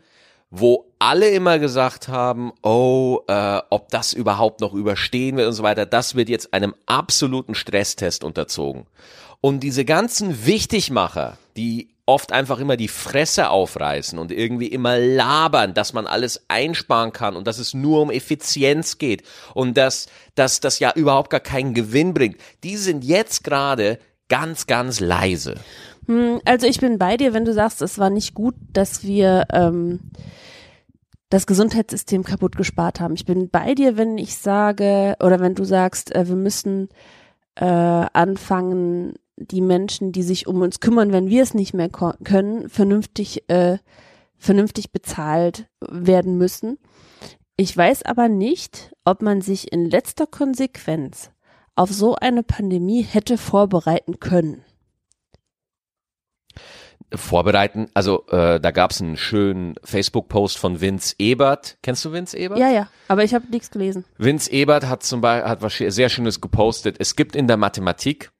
wo 0.50 0.92
alle 0.98 1.30
immer 1.30 1.58
gesagt 1.58 2.08
haben, 2.08 2.52
oh, 2.62 3.20
äh, 3.26 3.60
ob 3.70 3.88
das 3.88 4.12
überhaupt 4.12 4.60
noch 4.60 4.74
überstehen 4.74 5.38
wird 5.38 5.48
und 5.48 5.54
so 5.54 5.62
weiter, 5.62 5.86
das 5.86 6.14
wird 6.14 6.28
jetzt 6.28 6.52
einem 6.52 6.74
absoluten 6.84 7.54
Stresstest 7.54 8.22
unterzogen. 8.22 8.86
Und 9.40 9.60
diese 9.60 9.84
ganzen 9.84 10.46
Wichtigmacher, 10.46 11.38
die 11.56 11.94
oft 12.06 12.32
einfach 12.32 12.58
immer 12.58 12.76
die 12.76 12.88
Fresse 12.88 13.48
aufreißen 13.48 14.18
und 14.18 14.30
irgendwie 14.30 14.66
immer 14.66 14.98
labern, 14.98 15.72
dass 15.72 15.92
man 15.92 16.06
alles 16.06 16.44
einsparen 16.48 17.12
kann 17.12 17.34
und 17.36 17.46
dass 17.46 17.58
es 17.58 17.72
nur 17.72 18.02
um 18.02 18.10
Effizienz 18.10 18.98
geht 18.98 19.22
und 19.54 19.76
dass, 19.76 20.06
dass 20.34 20.60
das 20.60 20.78
ja 20.78 20.92
überhaupt 20.94 21.30
gar 21.30 21.40
keinen 21.40 21.72
Gewinn 21.72 22.12
bringt. 22.12 22.36
Die 22.62 22.76
sind 22.76 23.04
jetzt 23.04 23.42
gerade 23.42 23.98
ganz, 24.28 24.66
ganz 24.66 25.00
leise. 25.00 25.54
Hm, 26.06 26.40
Also 26.44 26.66
ich 26.66 26.80
bin 26.80 26.98
bei 26.98 27.16
dir, 27.16 27.32
wenn 27.32 27.44
du 27.44 27.54
sagst, 27.54 27.80
es 27.80 27.98
war 27.98 28.10
nicht 28.10 28.34
gut, 28.34 28.54
dass 28.72 29.02
wir 29.04 29.46
ähm, 29.52 30.00
das 31.30 31.46
Gesundheitssystem 31.46 32.22
kaputt 32.22 32.56
gespart 32.56 33.00
haben. 33.00 33.14
Ich 33.14 33.24
bin 33.24 33.48
bei 33.48 33.74
dir, 33.74 33.96
wenn 33.96 34.18
ich 34.18 34.36
sage 34.36 35.16
oder 35.20 35.40
wenn 35.40 35.54
du 35.54 35.64
sagst, 35.64 36.14
äh, 36.14 36.28
wir 36.28 36.36
müssen 36.36 36.90
äh, 37.54 37.64
anfangen, 37.64 39.14
die 39.36 39.60
Menschen, 39.60 40.12
die 40.12 40.22
sich 40.22 40.46
um 40.46 40.60
uns 40.62 40.80
kümmern, 40.80 41.12
wenn 41.12 41.28
wir 41.28 41.42
es 41.42 41.54
nicht 41.54 41.74
mehr 41.74 41.88
können, 41.88 42.68
vernünftig, 42.68 43.48
äh, 43.48 43.78
vernünftig 44.36 44.92
bezahlt 44.92 45.68
werden 45.80 46.38
müssen. 46.38 46.78
Ich 47.56 47.76
weiß 47.76 48.02
aber 48.04 48.28
nicht, 48.28 48.92
ob 49.04 49.22
man 49.22 49.40
sich 49.40 49.72
in 49.72 49.88
letzter 49.88 50.26
Konsequenz 50.26 51.30
auf 51.76 51.90
so 51.90 52.14
eine 52.16 52.42
Pandemie 52.42 53.02
hätte 53.02 53.38
vorbereiten 53.38 54.20
können. 54.20 54.64
Vorbereiten, 57.12 57.88
also 57.94 58.26
äh, 58.28 58.58
da 58.60 58.70
gab 58.70 58.90
es 58.90 59.00
einen 59.00 59.16
schönen 59.16 59.74
Facebook-Post 59.84 60.58
von 60.58 60.80
Vince 60.80 61.14
Ebert. 61.18 61.78
Kennst 61.82 62.04
du 62.04 62.12
Vince 62.12 62.36
Ebert? 62.36 62.58
Ja, 62.58 62.70
ja, 62.70 62.88
aber 63.08 63.22
ich 63.22 63.34
habe 63.34 63.46
nichts 63.50 63.70
gelesen. 63.70 64.04
Vince 64.18 64.50
Ebert 64.50 64.86
hat 64.86 65.02
zum 65.02 65.20
Beispiel 65.20 65.48
hat 65.48 65.62
was 65.62 65.76
sehr 65.76 66.08
Schönes 66.08 66.40
gepostet. 66.40 66.96
Es 66.98 67.14
gibt 67.14 67.36
in 67.36 67.46
der 67.46 67.56
Mathematik 67.56 68.32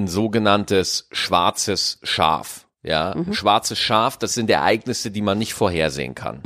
ein 0.00 0.08
sogenanntes 0.08 1.08
schwarzes 1.12 1.98
Schaf. 2.02 2.66
Ja, 2.82 3.12
ein 3.12 3.34
schwarzes 3.34 3.78
Schaf, 3.78 4.16
das 4.16 4.32
sind 4.32 4.48
Ereignisse, 4.48 5.10
die 5.10 5.20
man 5.20 5.36
nicht 5.36 5.52
vorhersehen 5.52 6.14
kann. 6.14 6.40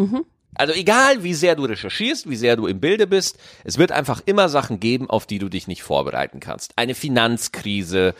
Also 0.56 0.73
egal, 0.73 1.23
wie 1.23 1.34
sehr 1.34 1.56
du 1.56 1.64
recherchierst, 1.64 2.28
wie 2.28 2.37
sehr 2.37 2.56
du 2.56 2.66
im 2.66 2.80
Bilde 2.80 3.06
bist, 3.06 3.38
es 3.64 3.78
wird 3.78 3.92
einfach 3.92 4.20
immer 4.25 4.49
Sachen 4.49 4.80
geben, 4.80 5.11
auf 5.11 5.26
die 5.26 5.38
du 5.38 5.49
dich 5.49 5.68
nicht 5.68 5.82
vorbereiten 5.82 6.40
kannst. 6.40 6.73
Eine 6.76 6.94
Finanzkrise 6.94 8.14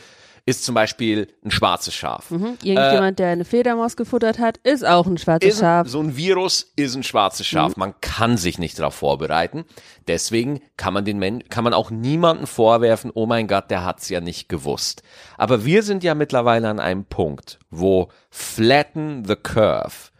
ist 0.47 0.63
zum 0.63 0.75
Beispiel 0.75 1.27
ein 1.43 1.49
schwarzes 1.49 1.95
Schaf. 1.95 2.29
Irgendjemand, 2.29 3.17
der 3.17 3.29
eine 3.29 3.45
Fledermaus 3.45 3.95
gefuttert 3.97 4.37
hat, 4.37 4.57
ist 4.57 4.85
auch 4.85 5.07
ein 5.07 5.17
schwarzes 5.17 5.59
Schaf. 5.59 5.87
so 5.87 5.99
ein 5.99 6.15
Virus 6.15 6.71
ist 6.75 6.95
ein 6.95 7.01
schwarzes 7.01 7.47
Schaf. 7.47 7.77
Man 7.77 7.99
kann 7.99 8.37
sich 8.37 8.59
nicht 8.59 8.77
darauf 8.77 8.93
vorbereiten. 8.93 9.65
Deswegen 10.07 10.61
kann 10.77 10.93
man 10.93 11.03
den 11.03 11.17
Men 11.17 11.49
kann 11.49 11.63
man 11.63 11.73
auch 11.73 11.89
niemanden 11.89 12.45
vorwerfen, 12.45 13.11
oh 13.13 13.25
mein 13.25 13.47
Gott, 13.47 13.71
der 13.71 13.83
hat's 13.83 14.09
ja 14.09 14.21
nicht 14.21 14.47
gewusst. 14.47 15.01
Aber 15.37 15.65
wir 15.65 15.81
sind 15.81 16.03
ja 16.03 16.13
mittlerweile 16.13 16.69
an 16.69 16.79
einem 16.79 17.05
Punkt, 17.05 17.57
wo 17.71 18.09
flatten 18.29 19.25
the 19.25 19.35
curve 19.35 20.11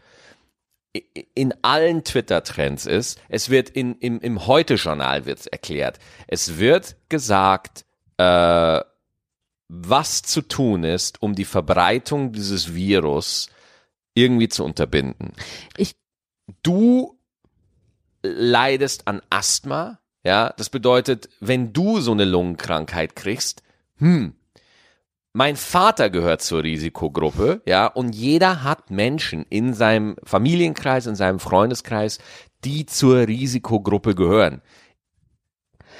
in 1.33 1.53
allen 1.61 2.03
Twitter-Trends 2.03 2.85
ist. 2.85 3.19
Es 3.27 3.49
wird 3.49 3.69
in, 3.69 3.95
im, 3.99 4.19
im 4.21 4.47
Heute-Journal 4.47 5.25
wird's 5.25 5.45
erklärt. 5.45 5.99
Es 6.27 6.57
wird 6.57 6.95
gesagt, 7.09 7.85
äh, 8.17 8.79
was 9.67 10.21
zu 10.21 10.41
tun 10.41 10.83
ist, 10.83 11.21
um 11.21 11.35
die 11.35 11.45
Verbreitung 11.45 12.31
dieses 12.31 12.73
Virus 12.73 13.49
irgendwie 14.13 14.49
zu 14.49 14.63
unterbinden. 14.63 15.33
Ich- 15.77 15.95
du 16.63 17.17
leidest 18.23 19.07
an 19.07 19.21
Asthma, 19.29 19.99
ja, 20.23 20.53
das 20.57 20.69
bedeutet, 20.69 21.29
wenn 21.39 21.73
du 21.73 21.99
so 21.99 22.11
eine 22.11 22.25
Lungenkrankheit 22.25 23.15
kriegst, 23.15 23.61
hm, 23.97 24.33
mein 25.33 25.57
Vater 25.57 26.09
gehört 26.09 26.41
zur 26.41 26.63
Risikogruppe, 26.63 27.61
ja, 27.65 27.87
und 27.87 28.15
jeder 28.15 28.63
hat 28.63 28.89
Menschen 28.89 29.45
in 29.49 29.73
seinem 29.73 30.15
Familienkreis, 30.23 31.07
in 31.07 31.15
seinem 31.15 31.39
Freundeskreis, 31.39 32.19
die 32.63 32.85
zur 32.85 33.27
Risikogruppe 33.27 34.15
gehören. 34.15 34.61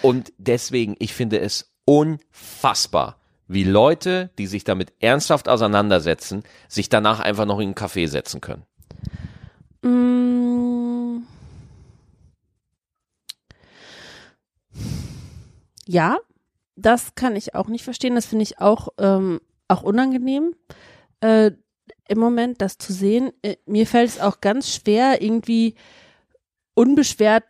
Und 0.01 0.31
deswegen, 0.38 0.95
ich 1.00 1.13
finde 1.13 1.39
es 1.39 1.74
unfassbar, 1.84 3.19
wie 3.47 3.63
Leute, 3.63 4.31
die 4.37 4.47
sich 4.47 4.63
damit 4.63 4.93
ernsthaft 4.99 5.47
auseinandersetzen, 5.47 6.43
sich 6.67 6.89
danach 6.89 7.19
einfach 7.19 7.45
noch 7.45 7.59
in 7.59 7.67
einen 7.67 7.75
Café 7.75 8.07
setzen 8.07 8.41
können. 8.41 8.63
Mm. 9.81 11.23
Ja, 15.87 16.17
das 16.75 17.13
kann 17.15 17.35
ich 17.35 17.53
auch 17.53 17.67
nicht 17.67 17.83
verstehen. 17.83 18.15
Das 18.15 18.25
finde 18.25 18.43
ich 18.43 18.59
auch, 18.59 18.89
ähm, 18.97 19.39
auch 19.67 19.83
unangenehm, 19.83 20.55
äh, 21.21 21.51
im 22.07 22.19
Moment 22.19 22.61
das 22.61 22.77
zu 22.77 22.91
sehen. 22.91 23.31
Äh, 23.43 23.57
mir 23.65 23.85
fällt 23.85 24.09
es 24.09 24.19
auch 24.19 24.41
ganz 24.41 24.73
schwer, 24.73 25.21
irgendwie 25.21 25.75
unbeschwert 26.73 27.43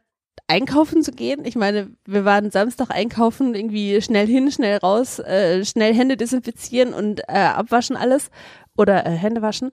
einkaufen 0.47 1.03
zu 1.03 1.11
gehen. 1.11 1.43
Ich 1.45 1.55
meine, 1.55 1.89
wir 2.05 2.25
waren 2.25 2.51
Samstag 2.51 2.91
einkaufen, 2.91 3.55
irgendwie 3.55 4.01
schnell 4.01 4.27
hin, 4.27 4.51
schnell 4.51 4.77
raus, 4.77 5.19
äh, 5.19 5.65
schnell 5.65 5.93
Hände 5.93 6.17
desinfizieren 6.17 6.93
und 6.93 7.21
äh, 7.27 7.33
abwaschen 7.33 7.95
alles 7.95 8.29
oder 8.77 9.05
äh, 9.05 9.11
Hände 9.11 9.41
waschen. 9.41 9.71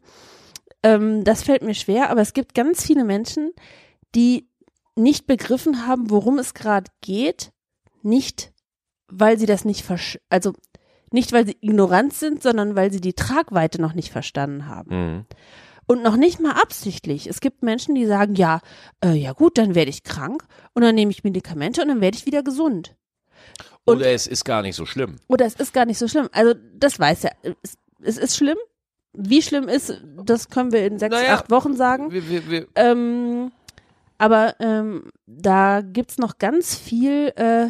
Ähm, 0.82 1.24
das 1.24 1.42
fällt 1.42 1.62
mir 1.62 1.74
schwer, 1.74 2.10
aber 2.10 2.20
es 2.20 2.32
gibt 2.32 2.54
ganz 2.54 2.84
viele 2.84 3.04
Menschen, 3.04 3.52
die 4.14 4.48
nicht 4.96 5.26
begriffen 5.26 5.86
haben, 5.86 6.10
worum 6.10 6.38
es 6.38 6.54
gerade 6.54 6.90
geht, 7.00 7.52
nicht 8.02 8.52
weil 9.08 9.38
sie 9.38 9.46
das 9.46 9.64
nicht 9.64 9.84
versch 9.84 10.18
also 10.30 10.54
nicht 11.12 11.32
weil 11.32 11.46
sie 11.46 11.56
ignorant 11.60 12.14
sind, 12.14 12.42
sondern 12.42 12.74
weil 12.74 12.90
sie 12.90 13.00
die 13.00 13.12
Tragweite 13.12 13.80
noch 13.80 13.92
nicht 13.92 14.10
verstanden 14.10 14.66
haben. 14.66 14.90
Mhm. 14.90 15.24
Und 15.92 16.02
noch 16.02 16.16
nicht 16.16 16.40
mal 16.40 16.52
absichtlich. 16.52 17.26
Es 17.26 17.40
gibt 17.40 17.62
Menschen, 17.62 17.94
die 17.94 18.06
sagen, 18.06 18.34
ja, 18.34 18.60
äh, 19.04 19.12
ja 19.12 19.32
gut, 19.32 19.58
dann 19.58 19.74
werde 19.74 19.90
ich 19.90 20.04
krank 20.04 20.42
und 20.72 20.82
dann 20.82 20.94
nehme 20.94 21.10
ich 21.10 21.22
Medikamente 21.22 21.82
und 21.82 21.88
dann 21.88 22.00
werde 22.00 22.16
ich 22.16 22.24
wieder 22.24 22.42
gesund. 22.42 22.96
Und- 23.84 23.96
Oder 23.98 24.12
es 24.12 24.26
ist 24.26 24.44
gar 24.44 24.62
nicht 24.62 24.74
so 24.76 24.86
schlimm. 24.86 25.16
Oder 25.28 25.44
es 25.44 25.54
ist 25.54 25.74
gar 25.74 25.84
nicht 25.84 25.98
so 25.98 26.08
schlimm. 26.08 26.28
Also 26.32 26.54
das 26.74 26.98
weiß 26.98 27.24
er. 27.24 27.32
Es, 27.62 27.74
es 28.00 28.16
ist 28.16 28.36
schlimm. 28.36 28.56
Wie 29.12 29.42
schlimm 29.42 29.68
ist, 29.68 30.00
das 30.24 30.48
können 30.48 30.72
wir 30.72 30.86
in 30.86 30.98
sechs, 30.98 31.14
Naja. 31.14 31.34
acht 31.34 31.50
Wochen 31.50 31.76
sagen. 31.76 32.10
Wir, 32.10 32.26
wir, 32.30 32.48
wir, 32.48 32.66
Ähm, 32.74 33.52
aber 34.16 34.54
ähm, 34.60 35.10
da 35.26 35.82
gibt's 35.82 36.16
noch 36.16 36.38
ganz 36.38 36.74
viel 36.74 37.32
äh, 37.36 37.68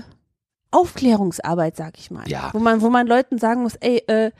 Aufklärungsarbeit, 0.70 1.76
sag 1.76 1.98
ich 1.98 2.10
mal. 2.12 2.28
Ja. 2.28 2.50
Wo 2.52 2.58
man, 2.60 2.80
wo 2.82 2.88
man 2.90 3.06
Leuten 3.08 3.38
sagen 3.38 3.62
muss, 3.62 3.74
ey, 3.76 3.98
äh, 4.06 4.30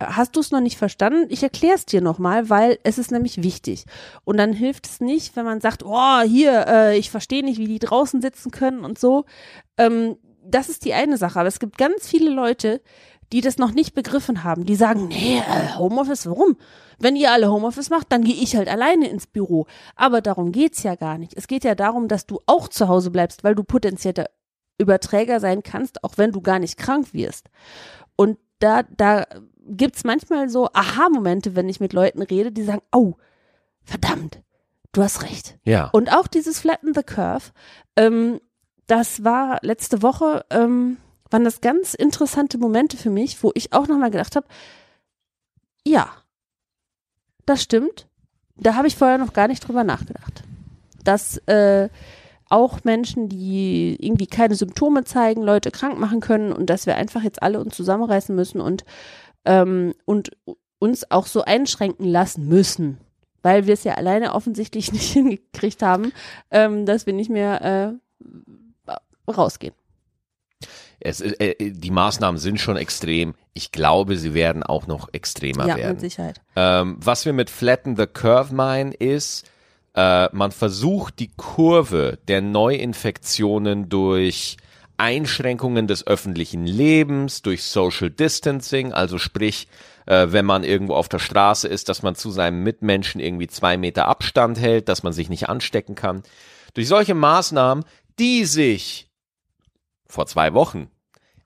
hast 0.00 0.36
du 0.36 0.40
es 0.40 0.50
noch 0.50 0.60
nicht 0.60 0.78
verstanden? 0.78 1.26
Ich 1.28 1.42
erkläre 1.42 1.74
es 1.74 1.86
dir 1.86 2.00
nochmal, 2.00 2.50
weil 2.50 2.78
es 2.84 2.98
ist 2.98 3.10
nämlich 3.10 3.42
wichtig. 3.42 3.84
Und 4.24 4.36
dann 4.36 4.52
hilft 4.52 4.86
es 4.86 5.00
nicht, 5.00 5.36
wenn 5.36 5.44
man 5.44 5.60
sagt, 5.60 5.82
oh, 5.84 6.20
hier, 6.22 6.66
äh, 6.68 6.98
ich 6.98 7.10
verstehe 7.10 7.44
nicht, 7.44 7.58
wie 7.58 7.66
die 7.66 7.78
draußen 7.78 8.22
sitzen 8.22 8.50
können 8.50 8.84
und 8.84 8.98
so. 8.98 9.24
Ähm, 9.76 10.16
das 10.44 10.68
ist 10.68 10.84
die 10.84 10.94
eine 10.94 11.16
Sache. 11.18 11.40
Aber 11.40 11.48
es 11.48 11.58
gibt 11.58 11.78
ganz 11.78 12.08
viele 12.08 12.30
Leute, 12.30 12.80
die 13.32 13.40
das 13.40 13.58
noch 13.58 13.72
nicht 13.72 13.94
begriffen 13.94 14.44
haben. 14.44 14.64
Die 14.64 14.76
sagen, 14.76 15.08
nee, 15.08 15.38
äh, 15.38 15.76
Homeoffice, 15.76 16.26
warum? 16.26 16.56
Wenn 16.98 17.16
ihr 17.16 17.30
alle 17.30 17.50
Homeoffice 17.50 17.90
macht, 17.90 18.10
dann 18.10 18.24
gehe 18.24 18.34
ich 18.34 18.56
halt 18.56 18.68
alleine 18.68 19.08
ins 19.08 19.26
Büro. 19.26 19.66
Aber 19.96 20.20
darum 20.20 20.52
geht's 20.52 20.82
ja 20.82 20.94
gar 20.94 21.18
nicht. 21.18 21.34
Es 21.36 21.46
geht 21.46 21.64
ja 21.64 21.74
darum, 21.74 22.08
dass 22.08 22.26
du 22.26 22.40
auch 22.46 22.68
zu 22.68 22.88
Hause 22.88 23.10
bleibst, 23.10 23.44
weil 23.44 23.54
du 23.54 23.64
potenzieller 23.64 24.26
Überträger 24.78 25.40
sein 25.40 25.62
kannst, 25.62 26.04
auch 26.04 26.14
wenn 26.16 26.32
du 26.32 26.40
gar 26.40 26.58
nicht 26.58 26.76
krank 26.78 27.12
wirst. 27.12 27.50
Und 28.16 28.38
da, 28.60 28.82
da 28.82 29.26
gibt's 29.68 30.04
manchmal 30.04 30.48
so 30.48 30.68
Aha-Momente, 30.72 31.54
wenn 31.56 31.68
ich 31.68 31.80
mit 31.80 31.92
Leuten 31.92 32.22
rede, 32.22 32.52
die 32.52 32.62
sagen, 32.62 32.82
oh, 32.92 33.14
verdammt, 33.82 34.42
du 34.92 35.02
hast 35.02 35.22
recht. 35.22 35.58
Ja. 35.64 35.88
Und 35.90 36.12
auch 36.12 36.26
dieses 36.26 36.60
Flatten 36.60 36.94
the 36.94 37.02
Curve, 37.02 37.50
ähm, 37.96 38.40
das 38.86 39.24
war 39.24 39.58
letzte 39.62 40.02
Woche, 40.02 40.44
ähm, 40.50 40.96
waren 41.30 41.44
das 41.44 41.60
ganz 41.60 41.94
interessante 41.94 42.58
Momente 42.58 42.96
für 42.96 43.10
mich, 43.10 43.42
wo 43.42 43.52
ich 43.54 43.72
auch 43.72 43.86
nochmal 43.86 44.10
gedacht 44.10 44.34
habe, 44.34 44.46
ja, 45.84 46.10
das 47.46 47.62
stimmt. 47.62 48.08
Da 48.56 48.74
habe 48.74 48.88
ich 48.88 48.96
vorher 48.96 49.18
noch 49.18 49.32
gar 49.32 49.48
nicht 49.48 49.66
drüber 49.66 49.84
nachgedacht. 49.84 50.42
Dass 51.04 51.38
äh, 51.46 51.88
auch 52.48 52.84
Menschen, 52.84 53.28
die 53.28 53.96
irgendwie 54.00 54.26
keine 54.26 54.54
Symptome 54.54 55.04
zeigen, 55.04 55.42
Leute 55.42 55.70
krank 55.70 55.98
machen 55.98 56.20
können 56.20 56.52
und 56.52 56.70
dass 56.70 56.86
wir 56.86 56.96
einfach 56.96 57.22
jetzt 57.22 57.42
alle 57.42 57.60
uns 57.60 57.76
zusammenreißen 57.76 58.34
müssen 58.34 58.60
und, 58.60 58.84
ähm, 59.48 59.94
und 60.04 60.30
uns 60.78 61.10
auch 61.10 61.26
so 61.26 61.42
einschränken 61.42 62.06
lassen 62.06 62.46
müssen, 62.46 62.98
weil 63.42 63.66
wir 63.66 63.74
es 63.74 63.82
ja 63.82 63.94
alleine 63.94 64.34
offensichtlich 64.34 64.92
nicht 64.92 65.12
hingekriegt 65.12 65.82
haben, 65.82 66.12
ähm, 66.50 66.86
dass 66.86 67.06
wir 67.06 67.14
nicht 67.14 67.30
mehr 67.30 67.98
äh, 68.86 68.92
rausgehen. 69.30 69.74
Es, 71.00 71.20
äh, 71.20 71.54
die 71.58 71.90
Maßnahmen 71.90 72.38
sind 72.38 72.60
schon 72.60 72.76
extrem. 72.76 73.34
Ich 73.54 73.72
glaube, 73.72 74.16
sie 74.16 74.34
werden 74.34 74.62
auch 74.62 74.86
noch 74.86 75.08
extremer 75.12 75.66
ja, 75.66 75.76
werden. 75.76 75.92
mit 75.92 76.00
Sicherheit. 76.00 76.40
Ähm, 76.56 76.96
was 77.00 77.24
wir 77.24 77.32
mit 77.32 77.50
Flatten 77.50 77.96
the 77.96 78.06
Curve 78.06 78.52
meinen, 78.54 78.92
ist, 78.92 79.48
äh, 79.94 80.28
man 80.32 80.50
versucht 80.50 81.20
die 81.20 81.30
Kurve 81.36 82.18
der 82.26 82.42
Neuinfektionen 82.42 83.88
durch 83.88 84.56
Einschränkungen 84.98 85.86
des 85.86 86.06
öffentlichen 86.06 86.66
Lebens, 86.66 87.42
durch 87.42 87.62
Social 87.62 88.10
Distancing, 88.10 88.92
also 88.92 89.16
sprich, 89.18 89.68
äh, 90.06 90.26
wenn 90.30 90.44
man 90.44 90.64
irgendwo 90.64 90.94
auf 90.94 91.08
der 91.08 91.18
Straße 91.20 91.68
ist, 91.68 91.88
dass 91.88 92.02
man 92.02 92.14
zu 92.14 92.30
seinem 92.30 92.62
Mitmenschen 92.62 93.20
irgendwie 93.20 93.46
zwei 93.46 93.76
Meter 93.76 94.08
Abstand 94.08 94.58
hält, 94.58 94.88
dass 94.88 95.02
man 95.02 95.12
sich 95.12 95.28
nicht 95.28 95.48
anstecken 95.48 95.94
kann. 95.94 96.22
Durch 96.74 96.88
solche 96.88 97.14
Maßnahmen, 97.14 97.84
die 98.18 98.44
sich 98.44 99.10
vor 100.06 100.26
zwei 100.26 100.52
Wochen 100.54 100.90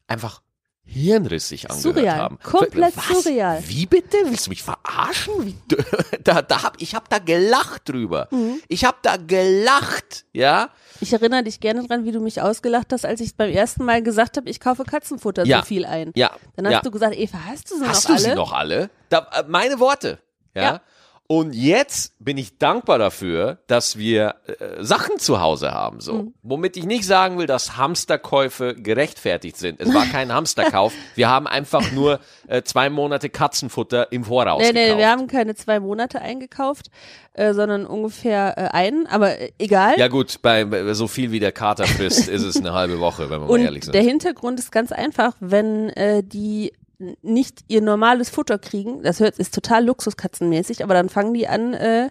einfach 0.07 0.43
hirnrissig 0.85 1.71
angehört 1.71 1.97
Surreal. 1.97 2.17
haben. 2.19 2.39
Komplett 2.43 2.97
Was? 2.97 3.23
surreal. 3.25 3.63
Wie 3.67 3.87
bitte? 3.87 4.17
Willst 4.25 4.47
du 4.47 4.51
mich 4.51 4.63
verarschen? 4.63 5.33
Wie, 5.47 5.57
da, 6.25 6.43
da 6.43 6.63
hab, 6.63 6.81
ich 6.83 6.95
habe 6.95 7.07
da 7.09 7.19
gelacht 7.19 7.89
drüber. 7.89 8.29
Mhm. 8.31 8.61
Ich 8.69 8.85
habe 8.85 8.99
da 9.03 9.17
gelacht, 9.17 10.25
ja? 10.33 10.71
Ich 11.01 11.13
erinnere 11.13 11.45
dich 11.45 11.61
gerne 11.61 11.87
dran, 11.87 12.05
wie 12.05 12.13
du 12.13 12.21
mich 12.21 12.41
ausgelacht 12.41 12.93
hast, 12.93 13.05
als 13.07 13.21
ich 13.21 13.37
beim 13.37 13.51
ersten 13.51 13.85
Mal 13.85 14.03
gesagt 14.03 14.37
habe, 14.37 14.49
ich 14.51 14.61
kaufe 14.61 14.85
Katzenfutter 14.85 15.45
Ja. 15.45 15.61
so 15.61 15.65
viel 15.67 15.85
ein. 15.85 16.13
Ja. 16.15 16.31
Dann 16.57 16.67
hast 16.67 16.73
ja. 16.75 16.81
du 16.81 16.91
gesagt, 16.91 17.17
Eva, 17.17 17.39
hast 17.47 17.71
du 17.71 17.79
sie 17.79 17.87
Hast 17.87 18.09
noch 18.09 18.17
du 18.17 18.23
alle? 18.23 18.31
sie 18.31 18.35
noch 18.37 18.53
alle? 18.53 18.91
Da, 19.09 19.29
äh, 19.33 19.45
meine 19.49 19.81
Worte, 19.81 20.19
ja? 20.55 20.63
Ja. 20.63 20.81
Und 21.35 21.55
jetzt 21.55 22.13
bin 22.19 22.37
ich 22.37 22.59
dankbar 22.59 22.99
dafür, 22.99 23.57
dass 23.67 23.97
wir 23.97 24.35
äh, 24.45 24.85
Sachen 24.85 25.19
zu 25.19 25.41
Hause 25.41 25.71
haben, 25.71 25.99
so. 25.99 26.13
Mhm. 26.25 26.35
Womit 26.43 26.77
ich 26.77 26.85
nicht 26.85 27.07
sagen 27.07 27.39
will, 27.39 27.47
dass 27.47 27.79
Hamsterkäufe 27.79 28.75
gerechtfertigt 28.75 29.57
sind. 29.57 29.81
Es 29.81 29.95
war 29.95 30.05
kein 30.05 30.31
Hamsterkauf. 30.35 30.93
Wir 31.15 31.31
haben 31.31 31.47
einfach 31.47 31.91
nur 31.93 32.21
äh, 32.49 32.61
zwei 32.65 32.91
Monate 32.91 33.31
Katzenfutter 33.31 34.13
im 34.13 34.25
Voraus 34.25 34.61
Nee, 34.61 34.73
nee, 34.73 34.83
gekauft. 34.85 34.99
wir 34.99 35.09
haben 35.09 35.27
keine 35.27 35.55
zwei 35.55 35.81
Monate 35.81 36.21
eingekauft, 36.21 36.91
äh, 37.33 37.55
sondern 37.55 37.87
ungefähr 37.87 38.59
äh, 38.59 38.69
einen, 38.77 39.07
aber 39.07 39.39
äh, 39.41 39.53
egal. 39.59 39.99
ja 39.99 40.09
gut, 40.09 40.43
bei 40.43 40.67
bei 40.67 40.93
so 40.93 41.09
viel 41.09 41.33
wie 41.33 41.41
der 41.41 41.53
Kater 41.53 41.87
frisst, 41.87 42.29
ist 42.29 42.43
es 42.43 42.59
eine 42.59 42.75
halbe 42.75 43.01
Woche, 43.01 43.31
wenn 43.31 43.41
wir 43.41 43.47
mal 43.47 43.59
ehrlich 43.59 43.85
sind. 43.85 43.95
der 43.95 44.03
Hintergrund 44.03 44.59
ist 44.61 44.71
ganz 44.71 44.93
einfach, 44.93 45.35
wenn 45.41 45.89
äh, 45.89 46.23
die 46.23 46.75
nicht 47.23 47.65
ihr 47.69 47.83
normales 47.83 48.31
Futter 48.31 48.59
kriegen, 48.59 49.03
das 49.03 49.21
hört 49.21 49.39
ist 49.39 49.55
total 49.55 49.85
luxuskatzenmäßig, 49.85 50.83
aber 50.83 50.95
dann 50.95 51.09
fangen 51.09 51.35
die 51.35 51.49
an 51.49 51.75
äh, 51.75 52.11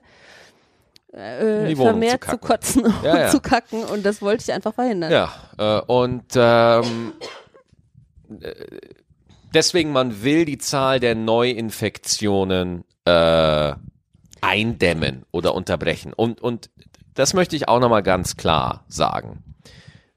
äh, 1.14 1.76
vermehrt 1.76 2.24
zu 2.24 2.32
zu, 2.32 2.38
kotzen 2.38 2.86
und 2.86 3.04
Ja, 3.04 3.20
ja. 3.20 3.30
zu 3.30 3.40
kacken 3.42 3.84
und 3.84 4.06
das 4.06 4.22
wollte 4.22 4.44
ich 4.44 4.54
einfach 4.54 4.74
verhindern. 4.74 5.12
Ja, 5.12 5.32
äh, 5.58 5.82
und 5.82 6.26
ähm, 6.36 7.14
äh, 8.40 8.54
deswegen, 9.54 9.92
man 9.92 10.24
will 10.24 10.46
die 10.46 10.58
Zahl 10.58 11.00
der 11.00 11.16
Neuinfektionen 11.16 12.84
äh, 13.06 13.74
eindämmen 14.42 15.26
oder 15.32 15.54
unterbrechen. 15.54 16.14
Und, 16.14 16.42
und 16.42 16.70
das 17.14 17.34
möchte 17.34 17.56
ich 17.56 17.68
auch 17.68 17.80
nochmal 17.80 18.04
ganz 18.04 18.38
klar 18.38 18.86
sagen. 18.88 19.44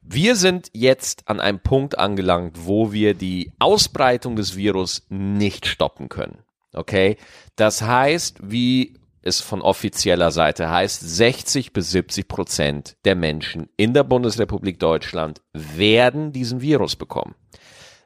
Wir 0.06 0.36
sind 0.36 0.68
jetzt 0.74 1.22
an 1.28 1.40
einem 1.40 1.60
Punkt 1.60 1.98
angelangt, 1.98 2.66
wo 2.66 2.92
wir 2.92 3.14
die 3.14 3.52
Ausbreitung 3.58 4.36
des 4.36 4.54
Virus 4.54 5.06
nicht 5.08 5.64
stoppen 5.64 6.10
können. 6.10 6.38
Okay? 6.74 7.16
Das 7.56 7.80
heißt, 7.80 8.36
wie 8.42 8.98
es 9.22 9.40
von 9.40 9.62
offizieller 9.62 10.30
Seite 10.30 10.70
heißt, 10.70 11.00
60 11.00 11.72
bis 11.72 11.90
70 11.90 12.28
Prozent 12.28 12.96
der 13.06 13.14
Menschen 13.14 13.70
in 13.78 13.94
der 13.94 14.04
Bundesrepublik 14.04 14.78
Deutschland 14.78 15.40
werden 15.54 16.32
diesen 16.32 16.60
Virus 16.60 16.96
bekommen. 16.96 17.34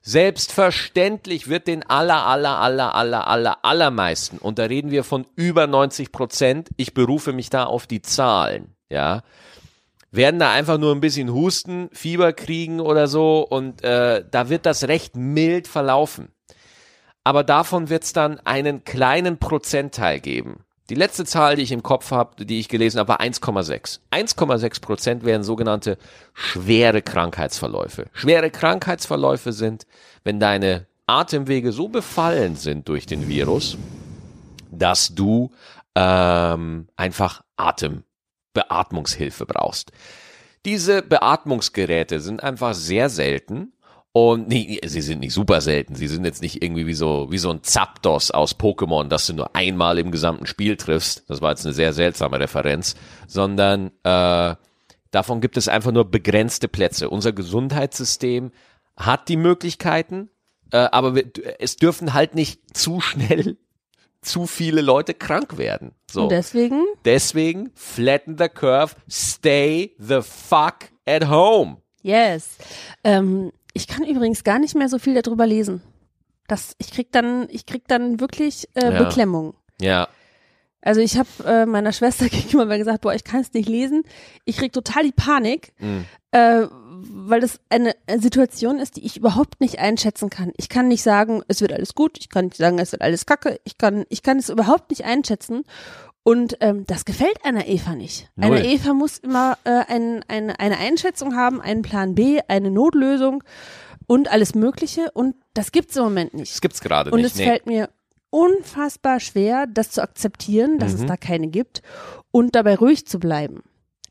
Selbstverständlich 0.00 1.48
wird 1.48 1.66
den 1.66 1.82
aller, 1.82 2.24
aller, 2.24 2.60
aller, 2.60 2.94
aller, 2.94 3.26
aller, 3.26 3.64
allermeisten, 3.64 4.38
und 4.38 4.60
da 4.60 4.66
reden 4.66 4.92
wir 4.92 5.02
von 5.02 5.26
über 5.34 5.66
90 5.66 6.12
Prozent, 6.12 6.68
ich 6.76 6.94
berufe 6.94 7.32
mich 7.32 7.50
da 7.50 7.64
auf 7.64 7.88
die 7.88 8.02
Zahlen, 8.02 8.76
ja, 8.88 9.22
werden 10.10 10.40
da 10.40 10.50
einfach 10.52 10.78
nur 10.78 10.94
ein 10.94 11.00
bisschen 11.00 11.32
husten, 11.32 11.88
Fieber 11.92 12.32
kriegen 12.32 12.80
oder 12.80 13.06
so 13.06 13.46
und 13.46 13.82
äh, 13.84 14.24
da 14.30 14.48
wird 14.48 14.66
das 14.66 14.88
recht 14.88 15.16
mild 15.16 15.68
verlaufen. 15.68 16.28
Aber 17.24 17.44
davon 17.44 17.90
wird 17.90 18.04
es 18.04 18.12
dann 18.12 18.40
einen 18.40 18.84
kleinen 18.84 19.38
Prozentteil 19.38 20.20
geben. 20.20 20.64
Die 20.88 20.94
letzte 20.94 21.26
Zahl, 21.26 21.56
die 21.56 21.62
ich 21.62 21.72
im 21.72 21.82
Kopf 21.82 22.10
habe, 22.10 22.46
die 22.46 22.58
ich 22.58 22.70
gelesen 22.70 22.98
habe, 22.98 23.10
war 23.10 23.20
1,6. 23.20 24.00
1,6 24.10 24.80
Prozent 24.80 25.24
wären 25.24 25.42
sogenannte 25.42 25.98
schwere 26.32 27.02
Krankheitsverläufe. 27.02 28.06
Schwere 28.14 28.50
Krankheitsverläufe 28.50 29.52
sind, 29.52 29.86
wenn 30.24 30.40
deine 30.40 30.86
Atemwege 31.06 31.72
so 31.72 31.88
befallen 31.88 32.56
sind 32.56 32.88
durch 32.88 33.04
den 33.04 33.28
Virus, 33.28 33.76
dass 34.70 35.14
du 35.14 35.50
ähm, 35.94 36.88
einfach 36.96 37.42
Atem, 37.56 38.04
Beatmungshilfe 38.54 39.46
brauchst. 39.46 39.92
Diese 40.64 41.02
Beatmungsgeräte 41.02 42.20
sind 42.20 42.42
einfach 42.42 42.74
sehr 42.74 43.08
selten 43.08 43.72
und 44.12 44.48
nee, 44.48 44.80
sie 44.84 45.00
sind 45.00 45.20
nicht 45.20 45.32
super 45.32 45.60
selten. 45.60 45.94
Sie 45.94 46.08
sind 46.08 46.24
jetzt 46.24 46.42
nicht 46.42 46.62
irgendwie 46.62 46.86
wie 46.86 46.94
so, 46.94 47.28
wie 47.30 47.38
so 47.38 47.50
ein 47.50 47.62
Zapdos 47.62 48.30
aus 48.30 48.58
Pokémon, 48.58 49.08
dass 49.08 49.26
du 49.26 49.34
nur 49.34 49.54
einmal 49.54 49.98
im 49.98 50.10
gesamten 50.10 50.46
Spiel 50.46 50.76
triffst. 50.76 51.28
Das 51.28 51.40
war 51.40 51.50
jetzt 51.50 51.64
eine 51.64 51.74
sehr 51.74 51.92
seltsame 51.92 52.40
Referenz, 52.40 52.96
sondern 53.26 53.92
äh, 54.02 54.56
davon 55.10 55.40
gibt 55.40 55.56
es 55.56 55.68
einfach 55.68 55.92
nur 55.92 56.10
begrenzte 56.10 56.68
Plätze. 56.68 57.10
Unser 57.10 57.32
Gesundheitssystem 57.32 58.50
hat 58.96 59.28
die 59.28 59.36
Möglichkeiten, 59.36 60.30
äh, 60.72 60.88
aber 60.90 61.14
wir, 61.14 61.30
es 61.60 61.76
dürfen 61.76 62.12
halt 62.12 62.34
nicht 62.34 62.76
zu 62.76 63.00
schnell 63.00 63.58
zu 64.20 64.46
viele 64.46 64.80
Leute 64.80 65.14
krank 65.14 65.58
werden. 65.58 65.92
So. 66.10 66.24
Und 66.24 66.32
deswegen, 66.32 66.84
Deswegen 67.04 67.70
flatten 67.74 68.36
the 68.38 68.48
curve, 68.48 68.94
stay 69.10 69.94
the 69.98 70.20
fuck 70.22 70.86
at 71.06 71.28
home. 71.28 71.78
yes. 72.02 72.56
Ähm, 73.04 73.52
ich 73.74 73.86
kann 73.86 74.04
übrigens 74.04 74.42
gar 74.44 74.58
nicht 74.58 74.74
mehr 74.74 74.88
so 74.88 74.98
viel 74.98 75.20
darüber 75.20 75.46
lesen. 75.46 75.82
Das, 76.48 76.74
ich 76.78 76.90
krieg 76.90 77.12
dann, 77.12 77.46
ich 77.50 77.66
krieg 77.66 77.86
dann 77.86 78.18
wirklich 78.20 78.68
äh, 78.74 78.92
Ja. 78.92 79.02
Beklemmung. 79.04 79.54
Ja, 79.80 80.08
Also 80.80 81.00
ich 81.00 81.16
habe 81.18 81.28
äh, 81.46 81.66
meiner 81.66 81.92
Schwester 81.92 82.28
gegenüber 82.28 82.76
gesagt, 82.78 83.02
boah, 83.02 83.14
ich 83.14 83.22
kann 83.24 83.40
es 83.40 83.52
nicht 83.52 83.68
lesen. 83.68 84.02
Ich 84.44 84.56
krieg 84.56 84.72
total 84.72 85.04
die 85.04 85.12
Panik, 85.12 85.72
Mhm. 85.78 86.04
äh, 86.32 86.66
weil 87.00 87.40
das 87.40 87.60
eine 87.68 87.94
Situation 88.18 88.78
ist, 88.78 88.96
die 88.96 89.04
ich 89.06 89.16
überhaupt 89.16 89.60
nicht 89.60 89.78
einschätzen 89.78 90.30
kann. 90.30 90.52
Ich 90.56 90.68
kann 90.68 90.88
nicht 90.88 91.02
sagen, 91.02 91.42
es 91.48 91.60
wird 91.60 91.72
alles 91.72 91.94
gut. 91.94 92.18
Ich 92.18 92.28
kann 92.28 92.46
nicht 92.46 92.56
sagen, 92.56 92.78
es 92.78 92.92
wird 92.92 93.02
alles 93.02 93.26
kacke. 93.26 93.60
Ich 93.64 93.78
kann, 93.78 94.04
ich 94.08 94.22
kann 94.22 94.38
es 94.38 94.48
überhaupt 94.48 94.90
nicht 94.90 95.04
einschätzen. 95.04 95.64
Und 96.24 96.58
ähm, 96.60 96.84
das 96.86 97.04
gefällt 97.04 97.42
einer 97.44 97.66
Eva 97.68 97.94
nicht. 97.94 98.28
Null. 98.36 98.56
Eine 98.56 98.66
Eva 98.66 98.92
muss 98.92 99.18
immer 99.18 99.56
äh, 99.64 99.84
ein, 99.88 100.24
eine, 100.28 100.60
eine 100.60 100.76
Einschätzung 100.78 101.34
haben, 101.36 101.60
einen 101.60 101.82
Plan 101.82 102.14
B, 102.14 102.40
eine 102.48 102.70
Notlösung 102.70 103.42
und 104.06 104.30
alles 104.30 104.54
Mögliche. 104.54 105.10
Und 105.12 105.36
das 105.54 105.72
gibt's 105.72 105.96
im 105.96 106.04
Moment 106.04 106.34
nicht. 106.34 106.52
das 106.52 106.60
gibt's 106.60 106.80
gerade 106.80 107.10
Und 107.10 107.22
nicht. 107.22 107.34
es 107.36 107.40
fällt 107.40 107.66
mir 107.66 107.88
unfassbar 108.30 109.20
schwer, 109.20 109.66
das 109.66 109.90
zu 109.90 110.02
akzeptieren, 110.02 110.78
dass 110.78 110.94
Mhm. 110.94 111.00
es 111.00 111.06
da 111.06 111.16
keine 111.16 111.48
gibt 111.48 111.82
und 112.30 112.54
dabei 112.54 112.74
ruhig 112.76 113.06
zu 113.06 113.18
bleiben. 113.18 113.62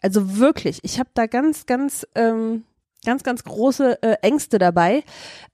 Also 0.02 0.38
wirklich, 0.38 0.80
ich 0.84 1.00
habe 1.00 1.10
da 1.14 1.28
ganz, 1.28 1.66
ganz, 1.66 2.06
ähm, 2.16 2.64
ganz, 3.08 3.24
ganz 3.24 3.46
große 3.46 4.04
äh, 4.04 4.18
Ängste 4.22 4.60
dabei. 4.60 5.04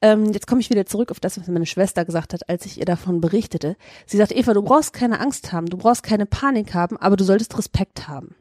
Ähm, 0.02 0.34
jetzt 0.34 0.48
komme 0.48 0.60
ich 0.60 0.72
wieder 0.72 0.88
zurück 0.88 1.12
auf 1.12 1.20
das, 1.20 1.40
was 1.40 1.48
meine 1.48 1.68
Schwester 1.68 2.04
gesagt 2.04 2.34
hat, 2.34 2.50
als 2.50 2.66
ich 2.66 2.80
ihr 2.80 2.86
davon 2.86 3.22
berichtete. 3.22 3.78
Sie 4.08 4.18
sagt, 4.18 4.32
Eva, 4.32 4.54
du 4.54 4.64
brauchst 4.64 4.92
keine 4.92 5.20
Angst 5.20 5.54
haben, 5.54 5.68
du 5.68 5.78
brauchst 5.78 6.02
keine 6.02 6.26
Panik 6.26 6.74
haben, 6.74 6.98
aber 6.98 7.16
du 7.16 7.24
solltest 7.24 7.56
Respekt 7.56 8.08
haben. 8.08 8.36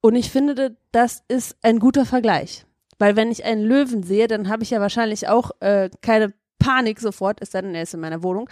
Und 0.00 0.14
ich 0.14 0.30
finde, 0.30 0.76
das 0.92 1.24
ist 1.26 1.56
ein 1.62 1.80
guter 1.80 2.06
Vergleich. 2.06 2.64
Weil 3.00 3.16
wenn 3.16 3.32
ich 3.32 3.44
einen 3.44 3.64
Löwen 3.64 4.04
sehe, 4.04 4.28
dann 4.28 4.48
habe 4.48 4.62
ich 4.62 4.70
ja 4.70 4.80
wahrscheinlich 4.80 5.26
auch 5.26 5.50
äh, 5.58 5.90
keine 6.00 6.32
Panik 6.60 7.00
sofort, 7.00 7.40
ist 7.40 7.54
dann 7.54 7.74
er 7.74 7.82
ist 7.82 7.94
in 7.94 8.00
meiner 8.00 8.22
Wohnung. 8.22 8.48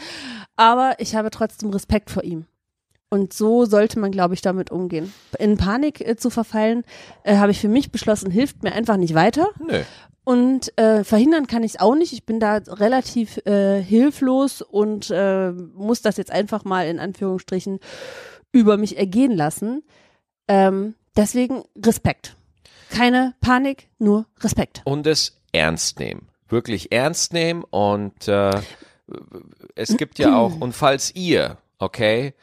Aber 0.56 0.96
ich 0.98 1.14
habe 1.14 1.30
trotzdem 1.30 1.70
Respekt 1.70 2.10
vor 2.10 2.24
ihm. 2.24 2.46
Und 3.10 3.32
so 3.32 3.64
sollte 3.64 3.98
man, 3.98 4.10
glaube 4.10 4.34
ich, 4.34 4.42
damit 4.42 4.70
umgehen. 4.70 5.12
In 5.38 5.56
Panik 5.56 6.06
äh, 6.06 6.16
zu 6.16 6.28
verfallen, 6.28 6.84
äh, 7.24 7.36
habe 7.36 7.52
ich 7.52 7.60
für 7.60 7.68
mich 7.68 7.90
beschlossen, 7.90 8.30
hilft 8.30 8.62
mir 8.62 8.72
einfach 8.72 8.98
nicht 8.98 9.14
weiter. 9.14 9.48
Nö. 9.66 9.82
Und 10.24 10.76
äh, 10.76 11.04
verhindern 11.04 11.46
kann 11.46 11.62
ich 11.62 11.74
es 11.76 11.80
auch 11.80 11.94
nicht. 11.94 12.12
Ich 12.12 12.26
bin 12.26 12.38
da 12.38 12.56
relativ 12.56 13.38
äh, 13.46 13.82
hilflos 13.82 14.60
und 14.60 15.10
äh, 15.10 15.52
muss 15.52 16.02
das 16.02 16.18
jetzt 16.18 16.30
einfach 16.30 16.64
mal 16.64 16.86
in 16.86 16.98
Anführungsstrichen 16.98 17.78
über 18.52 18.76
mich 18.76 18.98
ergehen 18.98 19.32
lassen. 19.32 19.82
Ähm, 20.46 20.94
deswegen 21.16 21.62
Respekt. 21.82 22.36
Keine 22.90 23.34
Panik, 23.40 23.88
nur 23.98 24.26
Respekt. 24.40 24.82
Und 24.84 25.06
es 25.06 25.40
ernst 25.52 25.98
nehmen. 25.98 26.28
Wirklich 26.50 26.92
ernst 26.92 27.32
nehmen 27.32 27.64
und 27.64 28.28
äh, 28.28 28.50
es 29.74 29.96
gibt 29.96 30.18
ja 30.18 30.36
auch, 30.38 30.60
und 30.60 30.72
falls 30.74 31.14
ihr, 31.14 31.56
okay, 31.78 32.34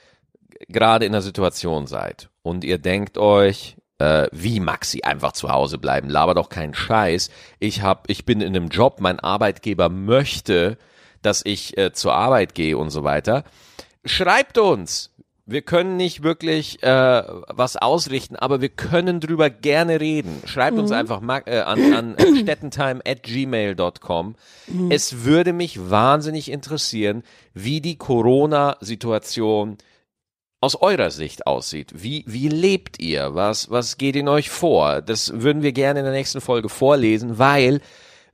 gerade 0.67 1.06
in 1.06 1.12
der 1.12 1.21
Situation 1.21 1.88
seid 1.88 2.30
und 2.41 2.63
ihr 2.63 2.78
denkt 2.78 3.17
euch, 3.17 3.75
äh, 3.99 4.28
wie 4.32 4.60
Maxi 4.60 5.01
einfach 5.04 5.32
zu 5.32 5.49
Hause 5.49 5.78
bleiben, 5.78 6.10
laber 6.10 6.34
doch 6.34 6.49
keinen 6.49 6.73
Scheiß. 6.73 7.30
Ich 7.60 7.82
hab, 7.82 8.10
ich 8.10 8.25
bin 8.25 8.41
in 8.41 8.56
einem 8.56 8.67
Job, 8.67 8.99
mein 8.99 9.19
Arbeitgeber 9.19 9.89
möchte, 9.89 10.78
dass 11.21 11.41
ich 11.43 11.78
äh, 11.78 11.93
zur 11.93 12.13
Arbeit 12.13 12.56
gehe 12.56 12.78
und 12.78 12.89
so 12.89 13.04
weiter. 13.04 13.43
Schreibt 14.04 14.58
uns. 14.58 15.12
Wir 15.47 15.62
können 15.62 15.95
nicht 15.95 16.23
wirklich 16.23 16.82
äh, 16.82 17.23
was 17.47 17.78
ausrichten, 17.78 18.36
aber 18.36 18.62
wir 18.62 18.69
können 18.69 19.19
drüber 19.19 19.51
gerne 19.51 20.01
reden. 20.01 20.41
Schreibt 20.45 20.80
uns 20.80 20.91
einfach 20.91 21.21
äh, 21.45 21.60
an, 21.60 21.93
an 21.93 22.15
äh, 22.15 22.36
stettentime 22.41 22.99
at 23.06 23.21
gmail.com. 23.23 24.36
Es 24.89 25.23
würde 25.23 25.54
mich 25.54 25.91
wahnsinnig 25.91 26.49
interessieren, 26.49 27.21
wie 27.54 27.80
die 27.80 27.95
Corona-Situation 27.95 29.78
aus 30.65 30.75
eurer 30.75 31.12
Sicht 31.12 31.45
aussieht. 31.45 31.93
Wie, 31.95 32.23
wie 32.28 32.49
lebt 32.49 32.99
ihr? 32.99 33.36
Was, 33.36 33.69
was 33.69 33.97
geht 33.97 34.15
in 34.15 34.28
euch 34.28 34.49
vor? 34.49 35.04
Das 35.04 35.32
würden 35.41 35.62
wir 35.62 35.73
gerne 35.73 35.99
in 35.99 36.06
der 36.06 36.13
nächsten 36.13 36.41
Folge 36.41 36.69
vorlesen, 36.69 37.38
weil 37.38 37.82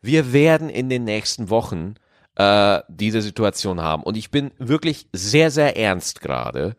wir 0.02 0.32
werden 0.32 0.70
in 0.70 0.88
den 0.88 1.04
nächsten 1.04 1.50
Wochen 1.50 1.96
äh, 2.36 2.80
diese 2.88 3.22
Situation 3.22 3.82
haben. 3.82 4.04
Und 4.04 4.16
ich 4.16 4.32
bin 4.32 4.52
wirklich 4.58 5.08
sehr, 5.12 5.52
sehr 5.52 5.76
ernst 5.76 6.22
gerade, 6.22 6.78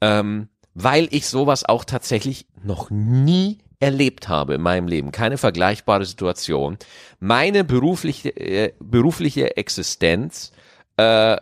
ähm, 0.00 0.48
weil 0.72 1.08
ich 1.10 1.26
sowas 1.26 1.64
auch 1.64 1.84
tatsächlich 1.84 2.46
noch 2.62 2.88
nie 2.90 3.58
erlebt 3.80 4.28
habe 4.28 4.54
in 4.54 4.60
meinem 4.60 4.86
Leben. 4.86 5.10
Keine 5.10 5.36
vergleichbare 5.36 6.04
Situation. 6.04 6.78
Meine 7.18 7.64
berufliche, 7.64 8.28
äh, 8.36 8.72
berufliche 8.78 9.56
Existenz 9.56 10.52
äh, 10.96 11.38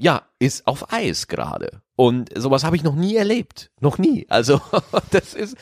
ja, 0.00 0.22
ist 0.38 0.66
auf 0.66 0.90
Eis 0.90 1.26
gerade. 1.26 1.82
Und 1.98 2.30
sowas 2.38 2.62
habe 2.62 2.76
ich 2.76 2.84
noch 2.84 2.94
nie 2.94 3.16
erlebt. 3.16 3.72
Noch 3.80 3.98
nie. 3.98 4.24
Also, 4.28 4.60
das 5.10 5.34
ist, 5.34 5.56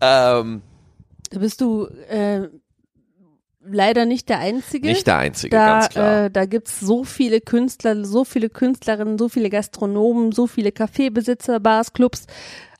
ähm, 0.00 0.62
Da 1.28 1.38
bist 1.38 1.60
du 1.60 1.84
äh, 2.08 2.48
leider 3.62 4.06
nicht 4.06 4.30
der 4.30 4.38
Einzige. 4.38 4.88
nicht 4.88 5.06
der 5.06 5.18
Einzige, 5.18 5.54
da, 5.54 5.66
ganz 5.66 5.88
klar. 5.90 6.24
Äh, 6.24 6.30
da 6.30 6.46
gibt's 6.46 6.80
so 6.80 7.04
viele 7.04 7.42
Künstler, 7.42 8.06
so 8.06 8.24
viele 8.24 8.48
Künstlerinnen, 8.48 9.18
so 9.18 9.28
viele 9.28 9.50
Gastronomen, 9.50 10.32
so 10.32 10.46
viele 10.46 10.72
Kaffeebesitzer, 10.72 11.60
Bars, 11.60 11.92
Clubs. 11.92 12.24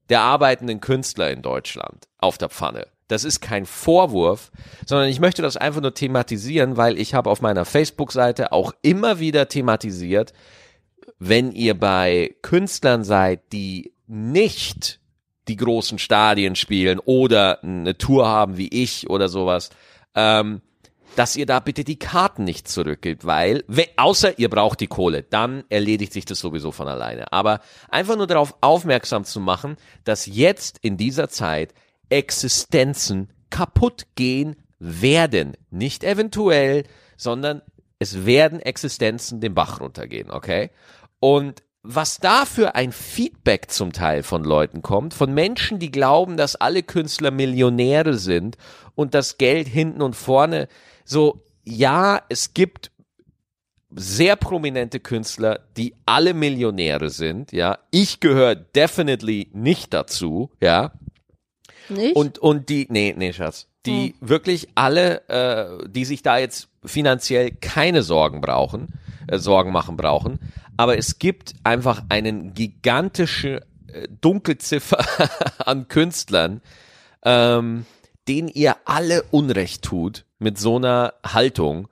der 0.09 0.23
arbeitenden 0.23 0.81
Künstler 0.81 1.31
in 1.31 1.43
Deutschland 1.43 2.09
auf 2.17 2.39
der 2.39 2.49
Pfanne. 2.49 2.87
Das 3.09 3.23
ist 3.23 3.41
kein 3.41 3.67
Vorwurf, 3.67 4.51
sondern 4.87 5.09
ich 5.09 5.21
möchte 5.21 5.43
das 5.43 5.57
einfach 5.57 5.81
nur 5.81 5.95
thematisieren, 5.95 6.77
weil 6.77 6.99
ich 6.99 7.15
habe 7.15 7.31
auf 7.31 7.41
meiner 7.41 7.65
Facebook-Seite 7.65 8.53
auch 8.53 8.73
immer 8.83 9.21
wieder 9.21 9.49
thematisiert, 9.49 10.33
wenn 11.19 11.53
ihr 11.53 11.79
bei 11.79 12.35
Künstlern 12.43 13.05
seid, 13.05 13.53
die 13.53 13.93
nicht 14.07 15.01
die 15.49 15.57
großen 15.57 15.99
Stadien 15.99 16.57
spielen 16.57 16.99
oder 16.99 17.63
eine 17.63 17.97
Tour 17.97 18.27
haben 18.27 18.57
wie 18.57 18.69
ich 18.69 19.09
oder 19.09 19.29
sowas, 19.29 19.71
ähm, 20.15 20.63
dass 21.17 21.35
ihr 21.35 21.47
da 21.47 21.59
bitte 21.61 21.83
die 21.83 21.99
Karten 21.99 22.45
nicht 22.45 22.69
zurückgibt, 22.69 23.25
weil, 23.25 23.65
we- 23.67 23.89
außer 23.97 24.39
ihr 24.39 24.49
braucht 24.49 24.81
die 24.81 24.87
Kohle, 24.87 25.23
dann 25.25 25.65
erledigt 25.69 26.13
sich 26.13 26.25
das 26.25 26.39
sowieso 26.39 26.71
von 26.71 26.87
alleine. 26.87 27.33
Aber 27.33 27.61
einfach 27.89 28.17
nur 28.17 28.27
darauf 28.27 28.55
aufmerksam 28.61 29.25
zu 29.25 29.41
machen, 29.41 29.77
dass 30.05 30.27
jetzt 30.27 30.79
in 30.83 30.97
dieser 30.97 31.29
Zeit 31.29 31.75
Existenzen 32.11 33.31
kaputt 33.51 34.07
gehen 34.15 34.57
werden. 34.79 35.57
Nicht 35.71 36.05
eventuell, 36.05 36.85
sondern 37.17 37.63
es 37.99 38.27
werden 38.27 38.61
Existenzen 38.61 39.41
den 39.41 39.55
Bach 39.55 39.81
runtergehen, 39.81 40.31
okay? 40.31 40.71
Und 41.19 41.63
was 41.83 42.19
da 42.19 42.45
für 42.45 42.75
ein 42.75 42.93
Feedback 42.93 43.71
zum 43.71 43.93
Teil 43.93 44.23
von 44.23 44.45
Leuten 44.45 44.83
kommt, 44.83 45.15
von 45.15 45.33
Menschen, 45.33 45.79
die 45.79 45.93
glauben, 45.93 46.37
dass 46.37 46.57
alle 46.57 46.83
Künstler 46.83 47.31
Millionäre 47.31 48.15
sind 48.15 48.59
und 48.97 49.15
das 49.15 49.39
Geld 49.39 49.69
hinten 49.69 50.03
und 50.03 50.17
vorne 50.17 50.69
so, 51.07 51.45
ja, 51.65 52.21
es 52.29 52.53
gibt 52.53 52.91
sehr 53.91 54.37
prominente 54.37 55.01
Künstler, 55.01 55.61
die 55.77 55.95
alle 56.05 56.35
Millionäre 56.35 57.11
sind, 57.11 57.53
ja. 57.53 57.79
Ich 57.91 58.21
gehöre 58.21 58.57
definitely 58.57 59.49
nicht 59.53 59.95
dazu, 59.95 60.51
ja. 60.61 60.93
Nicht? 61.89 62.17
Und, 62.17 62.39
und 62.39 62.69
die, 62.69 62.87
nee, 62.91 63.15
nee, 63.17 63.33
Schatz. 63.33 63.69
Die 63.87 64.17
wirklich 64.21 64.69
alle, 64.75 65.29
äh, 65.29 65.89
die 65.89 66.05
sich 66.05 66.23
da 66.23 66.39
jetzt 66.39 66.69
finanziell 66.85 67.53
keine 67.53 68.03
Sorgen 68.03 68.41
brauchen, 68.41 68.89
äh, 69.29 69.39
Sorgen 69.39 69.71
machen 69.71 69.97
brauchen. 69.97 70.41
Aber 70.77 70.99
es 70.99 71.21
gibt 71.21 71.55
einfach 71.63 72.03
einen 72.09 72.53
gigantische 72.53 73.63
äh, 73.87 74.09
Dunkelziffer 74.21 74.99
an 75.65 75.87
Künstlern, 75.87 76.61
ähm, 77.25 77.87
denen 78.27 78.49
ihr 78.49 78.77
alle 78.85 79.23
Unrecht 79.31 79.83
tut 79.83 80.26
mit 80.39 80.59
so 80.59 80.77
einer 80.77 81.15
Haltung. 81.25 81.89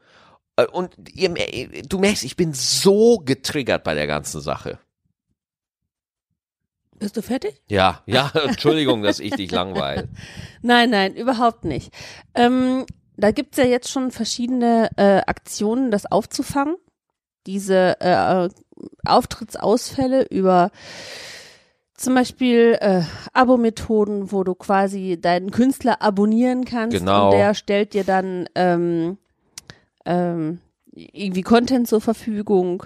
Äh, 0.57 0.67
Und 0.67 0.95
ihr, 1.15 1.33
du 1.89 1.99
merkst, 1.99 2.25
ich 2.25 2.37
bin 2.37 2.53
so 2.53 3.19
getriggert 3.19 3.85
bei 3.85 3.95
der 3.95 4.07
ganzen 4.07 4.41
Sache. 4.41 4.79
Bist 6.99 7.17
du 7.17 7.23
fertig? 7.23 7.61
Ja, 7.69 8.03
ja, 8.07 8.31
Entschuldigung, 8.45 9.03
dass 9.03 9.19
ich 9.21 9.35
dich 9.35 9.51
langweile. 9.51 10.09
Nein, 10.63 10.91
nein, 10.91 11.15
überhaupt 11.15 11.65
nicht. 11.65 11.93
Ähm, 12.35 12.87
da 13.17 13.31
gibt's 13.31 13.59
ja 13.59 13.65
jetzt 13.65 13.91
schon 13.91 14.11
verschiedene 14.11 14.91
äh, 14.97 15.21
Aktionen, 15.27 15.91
das 15.91 16.07
aufzufangen. 16.07 16.77
Diese 17.47 18.01
äh, 18.01 18.49
Auftrittsausfälle 19.05 20.25
über 20.31 20.71
zum 21.95 22.15
Beispiel 22.15 22.77
äh, 22.81 23.03
Abo-Methoden, 23.33 24.33
wo 24.33 24.43
du 24.45 24.55
quasi 24.55 25.19
deinen 25.21 25.51
Künstler 25.51 26.03
abonnieren 26.03 26.65
kannst 26.65 26.99
Genau. 26.99 27.27
und 27.31 27.39
der 27.39 27.55
stellt 27.55 27.95
dir 27.95 28.05
dann 28.05 28.49
ähm, 28.55 29.17
ähm, 30.05 30.59
irgendwie 30.93 31.43
Content 31.43 31.89
zur 31.89 32.01
Verfügung. 32.01 32.85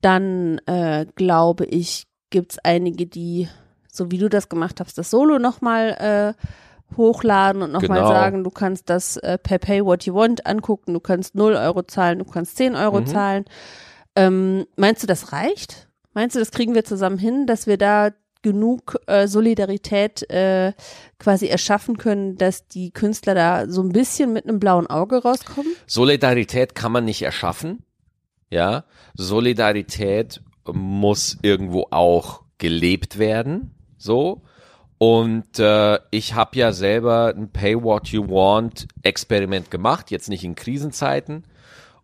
Dann 0.00 0.58
äh, 0.66 1.06
glaube 1.14 1.64
ich, 1.66 2.06
gibt's 2.30 2.58
einige, 2.62 3.06
die, 3.06 3.48
so 3.90 4.10
wie 4.10 4.18
du 4.18 4.28
das 4.28 4.48
gemacht 4.48 4.80
hast, 4.80 4.96
das 4.98 5.10
Solo 5.10 5.38
nochmal 5.38 6.34
äh, 6.38 6.96
hochladen 6.96 7.62
und 7.62 7.72
nochmal 7.72 7.98
Genau. 8.00 8.08
sagen, 8.12 8.44
du 8.44 8.50
kannst 8.50 8.90
das 8.90 9.16
äh, 9.18 9.38
per 9.38 9.58
Pay 9.58 9.84
What 9.84 10.04
You 10.04 10.14
Want 10.14 10.46
angucken, 10.46 10.92
du 10.94 11.00
kannst 11.00 11.34
0 11.34 11.54
Euro 11.54 11.82
zahlen, 11.82 12.18
du 12.18 12.24
kannst 12.24 12.56
10 12.56 12.76
Euro 12.76 13.00
Mhm. 13.00 13.06
zahlen. 13.06 13.44
Ähm, 14.16 14.66
meinst 14.76 15.02
du, 15.02 15.06
das 15.06 15.32
reicht? 15.32 15.88
Meinst 16.14 16.34
du, 16.34 16.40
das 16.40 16.50
kriegen 16.50 16.74
wir 16.74 16.84
zusammen 16.84 17.18
hin, 17.18 17.46
dass 17.46 17.66
wir 17.66 17.78
da 17.78 18.10
genug 18.42 18.98
äh, 19.06 19.26
Solidarität 19.26 20.28
äh, 20.30 20.72
quasi 21.18 21.46
erschaffen 21.46 21.98
können, 21.98 22.36
dass 22.36 22.66
die 22.66 22.90
Künstler 22.90 23.34
da 23.34 23.68
so 23.68 23.82
ein 23.82 23.90
bisschen 23.90 24.32
mit 24.32 24.46
einem 24.46 24.60
blauen 24.60 24.86
Auge 24.86 25.22
rauskommen? 25.22 25.72
Solidarität 25.86 26.74
kann 26.74 26.92
man 26.92 27.04
nicht 27.04 27.22
erschaffen. 27.22 27.84
Ja, 28.50 28.84
Solidarität 29.14 30.42
muss 30.72 31.38
irgendwo 31.42 31.86
auch 31.90 32.42
gelebt 32.58 33.18
werden. 33.18 33.74
So. 33.96 34.42
Und 34.98 35.58
äh, 35.58 35.98
ich 36.10 36.34
habe 36.34 36.58
ja 36.58 36.72
selber 36.72 37.32
ein 37.34 37.50
Pay 37.50 37.82
What 37.82 38.08
You 38.08 38.28
Want 38.28 38.86
Experiment 39.02 39.70
gemacht, 39.70 40.10
jetzt 40.10 40.28
nicht 40.28 40.44
in 40.44 40.54
Krisenzeiten. 40.54 41.44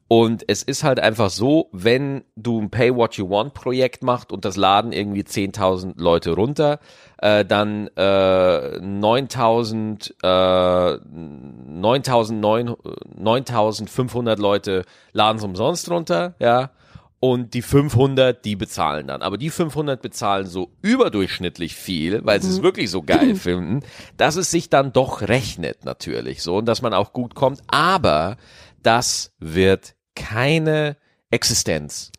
Und 0.09 0.45
es 0.47 0.63
ist 0.63 0.85
halt 0.85 1.01
einfach 1.01 1.31
so, 1.31 1.69
wenn 1.73 2.23
du 2.37 2.61
ein 2.61 2.71
Pay 2.71 2.95
What 2.95 3.15
You 3.15 3.29
Want 3.29 3.55
Projekt 3.55 4.05
machst 4.05 4.31
und 4.31 4.45
das 4.45 4.57
laden 4.57 4.93
irgendwie 4.93 5.23
10.000 5.23 5.95
Leute 5.97 6.31
runter, 6.31 6.79
äh, 7.19 7.45
dann 7.45 7.89
äh, 7.97 8.01
9.000, 8.01 10.13
äh, 10.23 10.99
9.900 10.99 12.77
9.500 13.19 14.41
Leute 14.41 14.85
laden 15.13 15.39
es 15.39 15.45
umsonst 15.45 15.91
runter, 15.91 16.35
ja. 16.39 16.71
Und 17.19 17.55
die 17.55 17.63
500, 17.63 18.45
die 18.45 18.57
bezahlen 18.57 19.07
dann. 19.07 19.23
Aber 19.23 19.39
die 19.39 19.49
500 19.51 20.03
bezahlen 20.03 20.47
so 20.47 20.71
überdurchschnittlich 20.83 21.75
viel, 21.75 22.25
weil 22.25 22.43
sie 22.43 22.51
es 22.51 22.63
wirklich 22.63 22.91
so 22.91 23.03
geil 23.03 23.35
finden, 23.37 23.81
dass 24.19 24.37
es 24.37 24.51
sich 24.51 24.69
dann 24.69 24.93
doch 24.93 25.23
rechnet 25.23 25.85
natürlich 25.85 26.43
so 26.43 26.59
und 26.59 26.67
dass 26.67 26.83
man 26.83 26.95
auch 26.95 27.15
gut 27.15 27.35
kommt. 27.35 27.63
Aber 27.69 28.37
das 28.83 29.33
wird 29.41 29.96
keine 30.17 30.97
Existenz 31.31 32.11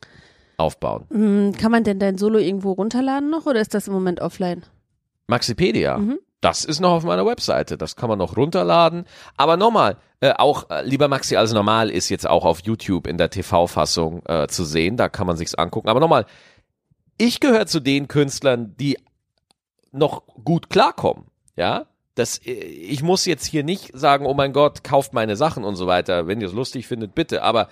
aufbauen. 0.55 1.05
Hm, 1.11 1.51
Kann 1.57 1.71
man 1.71 1.83
denn 1.83 1.99
dein 1.99 2.17
Solo 2.17 2.39
irgendwo 2.39 2.71
runterladen 2.71 3.29
noch 3.29 3.45
oder 3.45 3.59
ist 3.59 3.73
das 3.73 3.87
im 3.87 3.93
Moment 3.93 4.21
offline? 4.21 4.63
Maxipedia. 5.27 5.99
Das 6.39 6.63
ist 6.63 6.79
noch 6.79 6.91
auf 6.91 7.03
meiner 7.03 7.25
Webseite. 7.25 7.77
Das 7.77 7.95
kann 7.95 8.09
man 8.09 8.19
noch 8.19 8.37
runterladen. 8.37 9.05
Aber 9.35 9.57
nochmal, 9.57 9.97
äh, 10.21 10.33
auch 10.37 10.69
äh, 10.69 10.83
lieber 10.83 11.07
Maxi 11.07 11.35
als 11.35 11.51
normal 11.51 11.89
ist 11.89 12.09
jetzt 12.09 12.27
auch 12.27 12.45
auf 12.45 12.61
YouTube 12.61 13.07
in 13.07 13.17
der 13.17 13.29
TV-Fassung 13.29 14.21
äh, 14.25 14.47
zu 14.47 14.63
sehen. 14.63 14.97
Da 14.97 15.09
kann 15.09 15.27
man 15.27 15.35
sich's 15.35 15.55
angucken. 15.55 15.89
Aber 15.89 15.99
nochmal, 15.99 16.25
ich 17.17 17.39
gehöre 17.39 17.65
zu 17.65 17.79
den 17.79 18.07
Künstlern, 18.07 18.75
die 18.77 18.97
noch 19.91 20.23
gut 20.43 20.69
klarkommen. 20.69 21.25
Ja, 21.55 21.87
das, 22.17 22.39
äh, 22.45 22.51
ich 22.51 23.03
muss 23.03 23.25
jetzt 23.25 23.45
hier 23.45 23.63
nicht 23.63 23.91
sagen, 23.93 24.25
oh 24.25 24.33
mein 24.33 24.53
Gott, 24.53 24.83
kauft 24.83 25.13
meine 25.13 25.35
Sachen 25.35 25.63
und 25.63 25.75
so 25.75 25.87
weiter. 25.87 26.27
Wenn 26.27 26.41
ihr 26.41 26.47
es 26.47 26.53
lustig 26.53 26.87
findet, 26.87 27.15
bitte. 27.15 27.43
Aber 27.43 27.69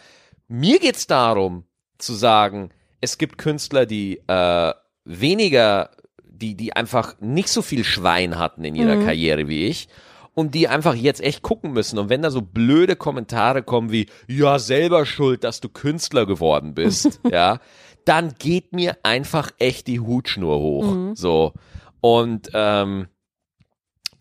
mir 0.48 0.80
geht's 0.80 1.08
darum, 1.08 1.66
zu 1.98 2.14
sagen, 2.14 2.70
es 3.02 3.18
gibt 3.18 3.38
Künstler, 3.38 3.86
die 3.86 4.22
äh, 4.28 4.74
weniger, 5.06 5.92
die, 6.24 6.56
die 6.56 6.76
einfach 6.76 7.16
nicht 7.20 7.50
so 7.50 7.62
viel 7.62 7.84
Schwein 7.84 8.38
hatten 8.38 8.64
in 8.64 8.76
ihrer 8.76 8.98
Karriere 8.98 9.48
wie 9.48 9.68
ich 9.68 9.88
und 10.34 10.54
die 10.54 10.68
einfach 10.68 10.94
jetzt 10.94 11.22
echt 11.22 11.42
gucken 11.42 11.72
müssen. 11.72 11.98
Und 11.98 12.10
wenn 12.10 12.22
da 12.22 12.30
so 12.30 12.42
blöde 12.42 12.96
Kommentare 12.96 13.64
kommen 13.64 13.92
wie, 13.92 14.08
ja, 14.28 14.60
selber 14.60 15.06
schuld, 15.06 15.44
dass 15.44 15.62
du 15.62 15.70
Künstler 15.70 16.26
geworden 16.26 16.74
bist, 16.74 17.22
ja, 17.32 17.60
dann 18.04 18.36
geht 18.38 18.74
mir 18.74 18.98
einfach 19.04 19.52
echt 19.58 19.88
die 19.88 20.02
Hutschnur 20.02 20.60
hoch. 20.60 21.16
So. 21.16 21.54
Und 22.02 22.50
ähm, 22.54 23.08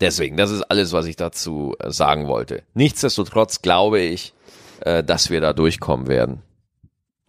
deswegen, 0.04 0.36
das 0.36 0.50
ist 0.50 0.62
alles, 0.62 0.92
was 0.92 1.06
ich 1.06 1.16
dazu 1.16 1.74
äh, 1.78 1.90
sagen 1.90 2.28
wollte. 2.28 2.62
Nichtsdestotrotz 2.74 3.62
glaube 3.62 4.00
ich, 4.00 4.32
äh, 4.80 5.02
dass 5.02 5.30
wir 5.30 5.40
da 5.40 5.52
durchkommen 5.52 6.06
werden. 6.06 6.42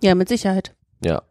Ja, 0.02 0.14
mit 0.16 0.28
Sicherheit. 0.30 0.76
Ja. 1.04 1.24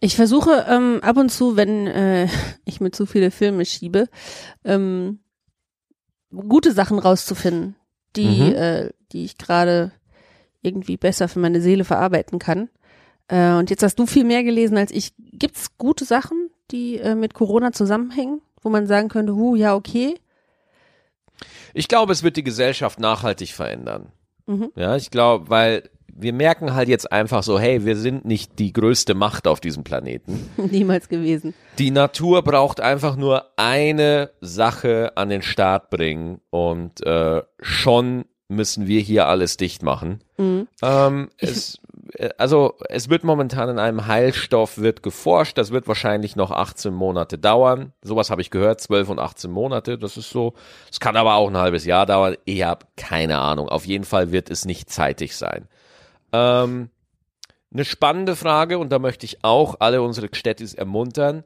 Ich 0.00 0.16
versuche 0.16 0.66
ähm, 0.68 0.98
ab 1.02 1.16
und 1.16 1.30
zu, 1.30 1.56
wenn 1.56 1.86
äh, 1.86 2.28
ich 2.64 2.80
mir 2.80 2.90
zu 2.90 3.06
viele 3.06 3.30
Filme 3.30 3.64
schiebe, 3.64 4.08
ähm, 4.64 5.20
gute 6.30 6.72
Sachen 6.72 6.98
rauszufinden, 6.98 7.76
die, 8.16 8.26
Mhm. 8.50 8.54
äh, 8.54 8.90
die 9.12 9.24
ich 9.24 9.38
gerade 9.38 9.92
irgendwie 10.62 10.96
besser 10.96 11.28
für 11.28 11.38
meine 11.38 11.60
Seele 11.60 11.84
verarbeiten 11.84 12.38
kann. 12.38 12.68
Äh, 13.28 13.52
und 13.54 13.70
jetzt 13.70 13.82
hast 13.82 13.98
du 13.98 14.06
viel 14.06 14.24
mehr 14.24 14.42
gelesen 14.44 14.76
als 14.76 14.90
ich. 14.90 15.12
Gibt's 15.18 15.76
gute 15.78 16.04
Sachen, 16.04 16.50
die 16.70 16.98
äh, 16.98 17.14
mit 17.14 17.34
Corona 17.34 17.72
zusammenhängen, 17.72 18.40
wo 18.64 18.70
man 18.70 18.88
sagen 18.88 19.08
könnte, 19.08 19.36
hu, 19.36 19.54
ja, 19.54 19.76
okay. 19.76 20.16
Ich 21.72 21.86
glaube, 21.86 22.12
es 22.12 22.22
wird 22.22 22.36
die 22.36 22.44
Gesellschaft 22.44 22.98
nachhaltig 22.98 23.52
verändern. 23.52 24.08
Mhm. 24.46 24.72
Ja, 24.74 24.96
ich 24.96 25.10
glaube, 25.10 25.50
weil 25.50 25.90
wir 26.16 26.32
merken 26.32 26.74
halt 26.74 26.88
jetzt 26.88 27.10
einfach 27.10 27.42
so, 27.42 27.58
hey, 27.58 27.84
wir 27.84 27.96
sind 27.96 28.24
nicht 28.24 28.58
die 28.58 28.72
größte 28.72 29.14
Macht 29.14 29.46
auf 29.46 29.60
diesem 29.60 29.84
Planeten. 29.84 30.48
Niemals 30.56 31.08
gewesen. 31.08 31.54
Die 31.78 31.90
Natur 31.90 32.42
braucht 32.42 32.80
einfach 32.80 33.16
nur 33.16 33.50
eine 33.56 34.30
Sache 34.40 35.12
an 35.16 35.28
den 35.28 35.42
Start 35.42 35.90
bringen 35.90 36.40
und 36.50 37.04
äh, 37.04 37.42
schon 37.60 38.24
müssen 38.48 38.86
wir 38.86 39.00
hier 39.00 39.26
alles 39.26 39.56
dicht 39.56 39.82
machen. 39.82 40.22
Mhm. 40.38 40.68
Ähm, 40.82 41.30
es, 41.38 41.76
äh, 41.76 41.78
also 42.38 42.74
es 42.88 43.08
wird 43.08 43.24
momentan 43.24 43.68
in 43.68 43.78
einem 43.78 44.06
Heilstoff 44.06 44.78
wird 44.78 45.02
geforscht. 45.02 45.58
Das 45.58 45.70
wird 45.72 45.88
wahrscheinlich 45.88 46.36
noch 46.36 46.50
18 46.50 46.94
Monate 46.94 47.38
dauern. 47.38 47.92
Sowas 48.02 48.30
habe 48.30 48.40
ich 48.40 48.50
gehört, 48.50 48.80
12 48.80 49.08
und 49.08 49.18
18 49.18 49.50
Monate. 49.50 49.98
Das 49.98 50.16
ist 50.16 50.30
so. 50.30 50.54
Es 50.90 51.00
kann 51.00 51.16
aber 51.16 51.34
auch 51.34 51.48
ein 51.48 51.56
halbes 51.56 51.84
Jahr 51.84 52.06
dauern. 52.06 52.36
Ich 52.44 52.62
habe 52.62 52.86
keine 52.96 53.38
Ahnung. 53.38 53.68
Auf 53.68 53.86
jeden 53.86 54.04
Fall 54.04 54.32
wird 54.32 54.50
es 54.50 54.64
nicht 54.64 54.90
zeitig 54.90 55.36
sein. 55.36 55.68
Ähm, 56.32 56.90
eine 57.72 57.84
spannende 57.84 58.36
Frage 58.36 58.78
und 58.78 58.90
da 58.90 58.98
möchte 58.98 59.26
ich 59.26 59.44
auch 59.44 59.76
alle 59.80 60.02
unsere 60.02 60.28
Städtis 60.32 60.74
ermuntern. 60.74 61.42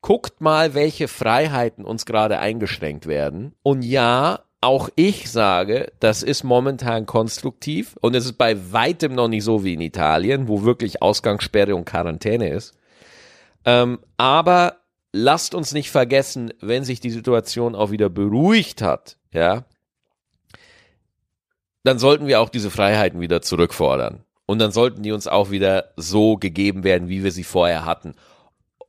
Guckt 0.00 0.40
mal, 0.40 0.74
welche 0.74 1.08
Freiheiten 1.08 1.84
uns 1.84 2.06
gerade 2.06 2.38
eingeschränkt 2.38 3.06
werden. 3.06 3.56
Und 3.64 3.82
ja, 3.82 4.45
auch 4.66 4.88
ich 4.96 5.30
sage, 5.30 5.92
das 6.00 6.24
ist 6.24 6.42
momentan 6.42 7.06
konstruktiv 7.06 7.96
und 8.00 8.16
es 8.16 8.24
ist 8.24 8.36
bei 8.36 8.72
weitem 8.72 9.14
noch 9.14 9.28
nicht 9.28 9.44
so 9.44 9.62
wie 9.62 9.74
in 9.74 9.80
Italien, 9.80 10.48
wo 10.48 10.64
wirklich 10.64 11.02
Ausgangssperre 11.02 11.76
und 11.76 11.84
Quarantäne 11.84 12.48
ist. 12.48 12.74
Ähm, 13.64 14.00
aber 14.16 14.78
lasst 15.12 15.54
uns 15.54 15.72
nicht 15.72 15.92
vergessen, 15.92 16.52
wenn 16.60 16.82
sich 16.82 16.98
die 16.98 17.12
Situation 17.12 17.76
auch 17.76 17.92
wieder 17.92 18.08
beruhigt 18.08 18.82
hat, 18.82 19.18
ja, 19.32 19.66
dann 21.84 22.00
sollten 22.00 22.26
wir 22.26 22.40
auch 22.40 22.48
diese 22.48 22.72
Freiheiten 22.72 23.20
wieder 23.20 23.42
zurückfordern. 23.42 24.24
Und 24.46 24.58
dann 24.58 24.72
sollten 24.72 25.04
die 25.04 25.12
uns 25.12 25.28
auch 25.28 25.52
wieder 25.52 25.92
so 25.94 26.36
gegeben 26.36 26.82
werden, 26.82 27.08
wie 27.08 27.22
wir 27.22 27.30
sie 27.30 27.44
vorher 27.44 27.84
hatten. 27.84 28.14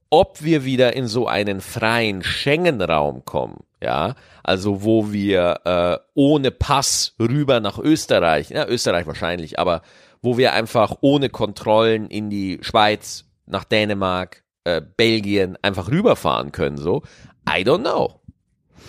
Ob 0.10 0.42
wir 0.42 0.64
wieder 0.64 0.96
in 0.96 1.08
so 1.08 1.28
einen 1.28 1.62
freien 1.62 2.24
Schengen-Raum 2.24 3.26
kommen, 3.26 3.64
ja, 3.82 4.16
also 4.44 4.84
wo 4.84 5.12
wir 5.12 5.60
äh, 5.66 5.98
ohne 6.14 6.52
Pass 6.52 7.16
rüber 7.20 7.60
nach 7.60 7.78
Österreich, 7.78 8.50
ja, 8.50 8.66
Österreich 8.66 9.06
wahrscheinlich, 9.06 9.60
aber 9.60 9.82
wo 10.22 10.38
wir 10.38 10.54
einfach 10.54 10.98
ohne 11.02 11.30
Kontrollen 11.30 12.08
in 12.08 12.30
die 12.30 12.60
Schweiz, 12.62 13.26
nach 13.46 13.64
Dänemark, 13.64 14.44
äh, 14.64 14.82
Belgien 14.82 15.58
einfach 15.62 15.90
rüberfahren 15.90 16.52
können, 16.52 16.78
so, 16.78 17.04
I 17.48 17.62
don't 17.64 17.82
know. 17.82 18.22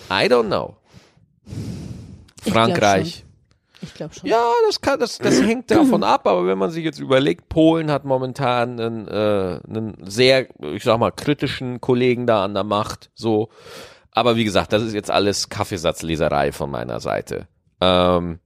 I 0.09 0.25
don't 0.25 0.47
know. 0.47 0.77
Frankreich. 2.41 3.25
Ich 3.81 3.93
glaube 3.93 4.13
schon. 4.13 4.29
Ja, 4.29 4.51
das 4.67 4.81
kann, 4.81 4.99
das, 4.99 5.17
das 5.17 5.41
hängt 5.41 5.71
davon 5.71 6.03
ab, 6.03 6.27
aber 6.27 6.45
wenn 6.45 6.57
man 6.57 6.71
sich 6.71 6.83
jetzt 6.83 6.99
überlegt, 6.99 7.49
Polen 7.49 7.91
hat 7.91 8.05
momentan 8.05 8.79
einen, 8.79 9.07
äh, 9.07 9.59
einen 9.67 9.97
sehr, 10.05 10.47
ich 10.61 10.83
sag 10.83 10.99
mal, 10.99 11.11
kritischen 11.11 11.81
Kollegen 11.81 12.27
da 12.27 12.43
an 12.43 12.53
der 12.53 12.63
Macht, 12.63 13.09
so. 13.13 13.49
Aber 14.11 14.35
wie 14.35 14.43
gesagt, 14.43 14.73
das 14.73 14.83
ist 14.83 14.93
jetzt 14.93 15.11
alles 15.11 15.49
Kaffeesatzleserei 15.49 16.51
von 16.51 16.69
meiner 16.69 16.99
Seite. 16.99 17.47
Ähm, 17.79 18.39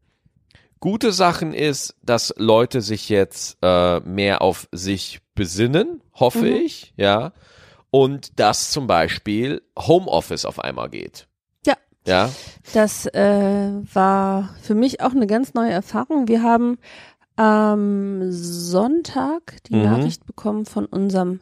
gute 0.79 1.11
Sachen 1.11 1.53
ist, 1.53 1.95
dass 2.03 2.33
Leute 2.37 2.81
sich 2.81 3.09
jetzt 3.09 3.57
äh, 3.61 3.99
mehr 4.01 4.41
auf 4.41 4.67
sich 4.71 5.21
besinnen, 5.35 6.01
hoffe 6.13 6.47
ich, 6.47 6.93
ja. 6.97 7.33
Und 7.89 8.39
dass 8.39 8.71
zum 8.71 8.87
Beispiel 8.87 9.61
Homeoffice 9.77 10.45
auf 10.45 10.59
einmal 10.59 10.89
geht. 10.89 11.27
Ja. 12.05 12.29
Das 12.73 13.05
äh, 13.07 13.71
war 13.93 14.49
für 14.61 14.75
mich 14.75 15.01
auch 15.01 15.11
eine 15.11 15.27
ganz 15.27 15.53
neue 15.53 15.71
Erfahrung. 15.71 16.27
Wir 16.27 16.43
haben 16.43 16.77
am 17.35 18.31
Sonntag 18.31 19.63
die 19.67 19.75
Mhm. 19.75 19.83
Nachricht 19.83 20.25
bekommen 20.25 20.65
von 20.65 20.85
unserem 20.85 21.39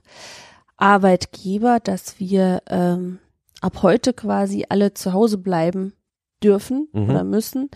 Arbeitgeber, 0.78 1.80
dass 1.80 2.20
wir 2.20 2.62
ähm, 2.68 3.20
ab 3.62 3.84
heute 3.84 4.14
quasi 4.14 4.66
alle 4.70 4.94
zu 4.94 5.14
Hause 5.14 5.38
bleiben 5.38 5.94
dürfen 6.44 6.88
Mhm. 6.92 7.10
oder 7.10 7.24
müssen, 7.24 7.70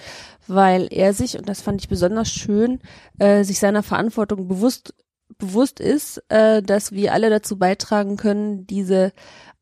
weil 0.47 0.87
er 0.89 1.13
sich, 1.13 1.37
und 1.37 1.47
das 1.47 1.61
fand 1.61 1.81
ich 1.81 1.89
besonders 1.89 2.31
schön, 2.31 2.79
äh, 3.19 3.43
sich 3.43 3.59
seiner 3.59 3.83
Verantwortung 3.83 4.47
bewusst 4.47 4.93
bewusst 5.37 5.79
ist, 5.79 6.23
äh, 6.29 6.61
dass 6.61 6.91
wir 6.91 7.13
alle 7.13 7.29
dazu 7.29 7.57
beitragen 7.57 8.17
können, 8.17 8.67
diese 8.67 9.11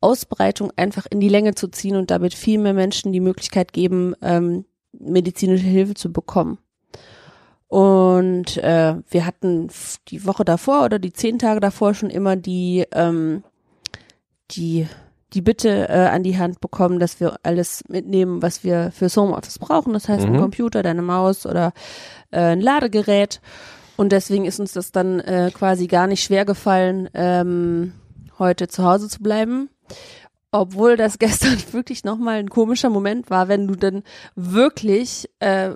Ausbreitung 0.00 0.70
einfach 0.76 1.06
in 1.10 1.20
die 1.20 1.28
Länge 1.28 1.54
zu 1.54 1.68
ziehen 1.68 1.96
und 1.96 2.10
damit 2.10 2.34
viel 2.34 2.58
mehr 2.58 2.74
Menschen 2.74 3.12
die 3.12 3.20
Möglichkeit 3.20 3.72
geben, 3.72 4.14
ähm, 4.22 4.64
medizinische 4.92 5.64
Hilfe 5.66 5.94
zu 5.94 6.12
bekommen. 6.12 6.58
Und 7.68 8.58
äh, 8.58 8.94
wir 9.08 9.26
hatten 9.26 9.68
die 10.08 10.26
Woche 10.26 10.44
davor 10.44 10.84
oder 10.84 10.98
die 10.98 11.12
zehn 11.12 11.38
Tage 11.38 11.60
davor 11.60 11.94
schon 11.94 12.10
immer 12.10 12.36
die 12.36 12.84
ähm, 12.92 13.42
die 14.52 14.86
die 15.32 15.40
Bitte 15.42 15.88
äh, 15.88 16.06
an 16.06 16.22
die 16.22 16.38
Hand 16.38 16.60
bekommen, 16.60 17.00
dass 17.00 17.18
wir 17.18 17.36
alles 17.42 17.82
mitnehmen, 17.88 18.42
was 18.42 18.62
wir 18.62 18.92
fürs 18.92 19.16
Homeoffice 19.16 19.58
brauchen. 19.58 19.92
Das 19.92 20.08
heißt, 20.08 20.24
Mhm. 20.28 20.34
ein 20.34 20.40
Computer, 20.40 20.84
deine 20.84 21.02
Maus 21.02 21.44
oder 21.44 21.72
äh, 22.30 22.38
ein 22.38 22.60
Ladegerät. 22.60 23.40
Und 23.96 24.10
deswegen 24.12 24.44
ist 24.44 24.58
uns 24.60 24.72
das 24.72 24.92
dann 24.92 25.20
äh, 25.20 25.50
quasi 25.54 25.86
gar 25.86 26.06
nicht 26.06 26.22
schwer 26.24 26.44
gefallen, 26.44 27.08
ähm, 27.14 27.92
heute 28.38 28.68
zu 28.68 28.84
Hause 28.84 29.08
zu 29.08 29.20
bleiben. 29.22 29.70
Obwohl 30.50 30.96
das 30.96 31.18
gestern 31.20 31.56
wirklich 31.72 32.04
nochmal 32.04 32.36
ein 32.38 32.50
komischer 32.50 32.90
Moment 32.90 33.30
war, 33.30 33.48
wenn 33.48 33.66
du 33.68 33.74
dann 33.76 34.02
wirklich 34.34 35.28
äh, 35.40 35.70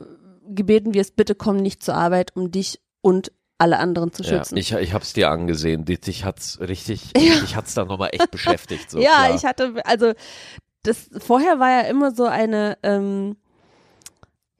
gebeten 0.48 0.94
wirst, 0.94 1.16
bitte 1.16 1.34
komm 1.34 1.56
nicht 1.58 1.82
zur 1.82 1.94
Arbeit, 1.94 2.34
um 2.34 2.50
dich 2.50 2.80
und 3.02 3.32
alle 3.58 3.78
anderen 3.78 4.12
zu 4.12 4.22
Ja, 4.22 4.28
schützen. 4.38 4.56
ich, 4.56 4.72
ich 4.72 4.92
hab's 4.94 5.12
dir 5.12 5.30
angesehen. 5.30 5.84
Dich, 5.84 6.24
hat's 6.24 6.60
richtig, 6.60 7.12
Ja. 7.16 7.40
dich 7.40 7.56
hat's 7.56 7.74
da 7.74 7.84
nochmal 7.84 8.10
echt 8.12 8.30
beschäftigt. 8.30 8.90
So, 8.90 8.98
ja, 9.00 9.10
klar. 9.24 9.34
ich 9.34 9.44
hatte, 9.44 9.74
also 9.84 10.12
das 10.84 11.10
vorher 11.18 11.58
war 11.58 11.70
ja 11.70 11.80
immer 11.88 12.12
so 12.12 12.24
eine, 12.24 12.78
ähm, 12.84 13.36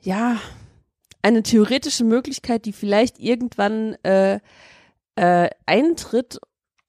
ja, 0.00 0.36
eine 1.22 1.42
theoretische 1.42 2.04
Möglichkeit, 2.04 2.64
die 2.64 2.72
vielleicht 2.72 3.18
irgendwann 3.18 3.94
äh, 4.04 4.38
äh, 5.16 5.50
eintritt. 5.66 6.38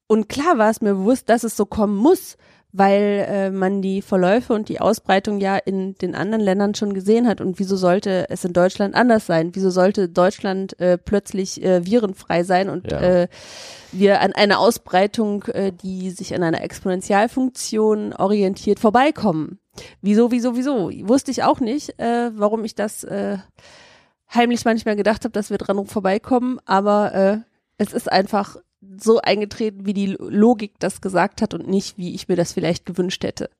Und 0.06 0.28
klar 0.28 0.58
war 0.58 0.70
es 0.70 0.80
mir 0.80 0.94
bewusst, 0.94 1.28
dass 1.28 1.44
es 1.44 1.56
so 1.56 1.66
kommen 1.66 1.96
muss, 1.96 2.36
weil 2.72 3.26
äh, 3.28 3.50
man 3.50 3.82
die 3.82 4.00
Verläufe 4.00 4.52
und 4.52 4.68
die 4.68 4.80
Ausbreitung 4.80 5.40
ja 5.40 5.56
in 5.56 5.94
den 5.94 6.14
anderen 6.14 6.40
Ländern 6.44 6.74
schon 6.76 6.94
gesehen 6.94 7.26
hat. 7.26 7.40
Und 7.40 7.58
wieso 7.58 7.76
sollte 7.76 8.30
es 8.30 8.44
in 8.44 8.52
Deutschland 8.52 8.94
anders 8.94 9.26
sein? 9.26 9.50
Wieso 9.54 9.70
sollte 9.70 10.08
Deutschland 10.08 10.78
äh, 10.78 10.96
plötzlich 10.96 11.62
äh, 11.64 11.84
virenfrei 11.84 12.44
sein 12.44 12.68
und 12.68 12.90
Ja. 12.90 13.00
äh, 13.00 13.28
wir 13.90 14.20
an 14.20 14.32
einer 14.32 14.60
Ausbreitung, 14.60 15.42
äh, 15.46 15.72
die 15.72 16.10
sich 16.10 16.32
an 16.32 16.44
einer 16.44 16.62
Exponentialfunktion 16.62 18.12
orientiert, 18.12 18.78
vorbeikommen? 18.78 19.58
Wieso, 20.00 20.30
wieso, 20.30 20.56
wieso? 20.56 20.90
Wusste 21.08 21.32
ich 21.32 21.42
auch 21.42 21.58
nicht, 21.60 21.98
äh, 21.98 22.30
warum 22.36 22.64
ich 22.64 22.76
das 22.76 23.02
äh, 23.02 23.38
heimlich 24.34 24.64
manchmal 24.64 24.96
gedacht 24.96 25.24
habe, 25.24 25.32
dass 25.32 25.50
wir 25.50 25.58
dran 25.58 25.86
vorbeikommen, 25.86 26.58
aber 26.64 27.14
äh, 27.14 27.38
es 27.78 27.92
ist 27.92 28.10
einfach 28.10 28.56
so 28.98 29.20
eingetreten, 29.20 29.86
wie 29.86 29.94
die 29.94 30.16
Logik 30.18 30.74
das 30.78 31.00
gesagt 31.00 31.42
hat 31.42 31.54
und 31.54 31.68
nicht, 31.68 31.98
wie 31.98 32.14
ich 32.14 32.28
mir 32.28 32.36
das 32.36 32.52
vielleicht 32.52 32.86
gewünscht 32.86 33.24
hätte. 33.24 33.50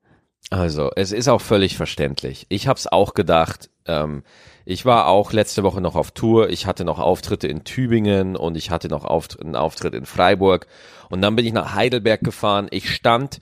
Also, 0.49 0.89
es 0.95 1.11
ist 1.11 1.27
auch 1.27 1.41
völlig 1.41 1.77
verständlich. 1.77 2.47
Ich 2.49 2.67
hab's 2.67 2.87
auch 2.87 3.13
gedacht. 3.13 3.69
Ähm, 3.85 4.23
ich 4.65 4.85
war 4.85 5.07
auch 5.07 5.33
letzte 5.33 5.63
Woche 5.63 5.81
noch 5.81 5.95
auf 5.95 6.11
Tour. 6.11 6.49
Ich 6.49 6.65
hatte 6.65 6.83
noch 6.83 6.99
Auftritte 6.99 7.47
in 7.47 7.63
Tübingen 7.63 8.35
und 8.35 8.57
ich 8.57 8.71
hatte 8.71 8.87
noch 8.87 9.05
Auft 9.05 9.39
einen 9.39 9.55
Auftritt 9.55 9.93
in 9.93 10.05
Freiburg. 10.05 10.67
Und 11.09 11.21
dann 11.21 11.35
bin 11.35 11.45
ich 11.45 11.53
nach 11.53 11.75
Heidelberg 11.75 12.21
gefahren. 12.21 12.67
Ich 12.71 12.93
stand 12.93 13.39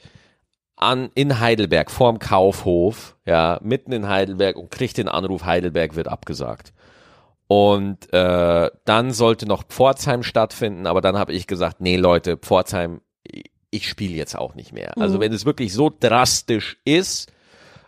an 0.76 1.10
in 1.14 1.40
Heidelberg 1.40 1.92
vorm 1.92 2.20
Kaufhof, 2.20 3.18
ja, 3.26 3.60
mitten 3.62 3.92
in 3.92 4.08
Heidelberg 4.08 4.56
und 4.56 4.72
krieg 4.72 4.94
den 4.94 5.10
Anruf, 5.10 5.46
Heidelberg 5.46 5.96
wird 5.96 6.08
abgesagt. 6.08 6.74
Und 7.52 8.14
äh, 8.14 8.70
dann 8.86 9.12
sollte 9.12 9.48
noch 9.48 9.64
Pforzheim 9.64 10.22
stattfinden, 10.22 10.86
aber 10.86 11.02
dann 11.02 11.18
habe 11.18 11.34
ich 11.34 11.48
gesagt, 11.48 11.82
nee 11.82 11.98
Leute, 11.98 12.38
Pforzheim, 12.38 13.02
ich 13.72 13.90
spiele 13.90 14.14
jetzt 14.14 14.38
auch 14.38 14.54
nicht 14.54 14.72
mehr. 14.72 14.96
Also 15.00 15.18
Mhm. 15.18 15.22
wenn 15.22 15.34
es 15.34 15.46
wirklich 15.46 15.74
so 15.74 15.90
drastisch 15.90 16.78
ist, 16.86 17.32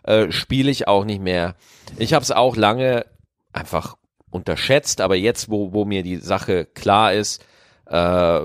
äh, 0.02 0.32
spiele 0.32 0.68
ich 0.68 0.88
auch 0.88 1.04
nicht 1.04 1.22
mehr. 1.22 1.54
Ich 1.96 2.12
habe 2.12 2.24
es 2.24 2.32
auch 2.32 2.56
lange 2.56 3.06
einfach 3.52 3.96
unterschätzt, 4.30 5.00
aber 5.00 5.14
jetzt, 5.14 5.48
wo, 5.48 5.72
wo 5.72 5.84
mir 5.84 6.02
die 6.02 6.16
Sache 6.16 6.64
klar 6.64 7.12
ist, 7.12 7.44
äh, 7.86 8.40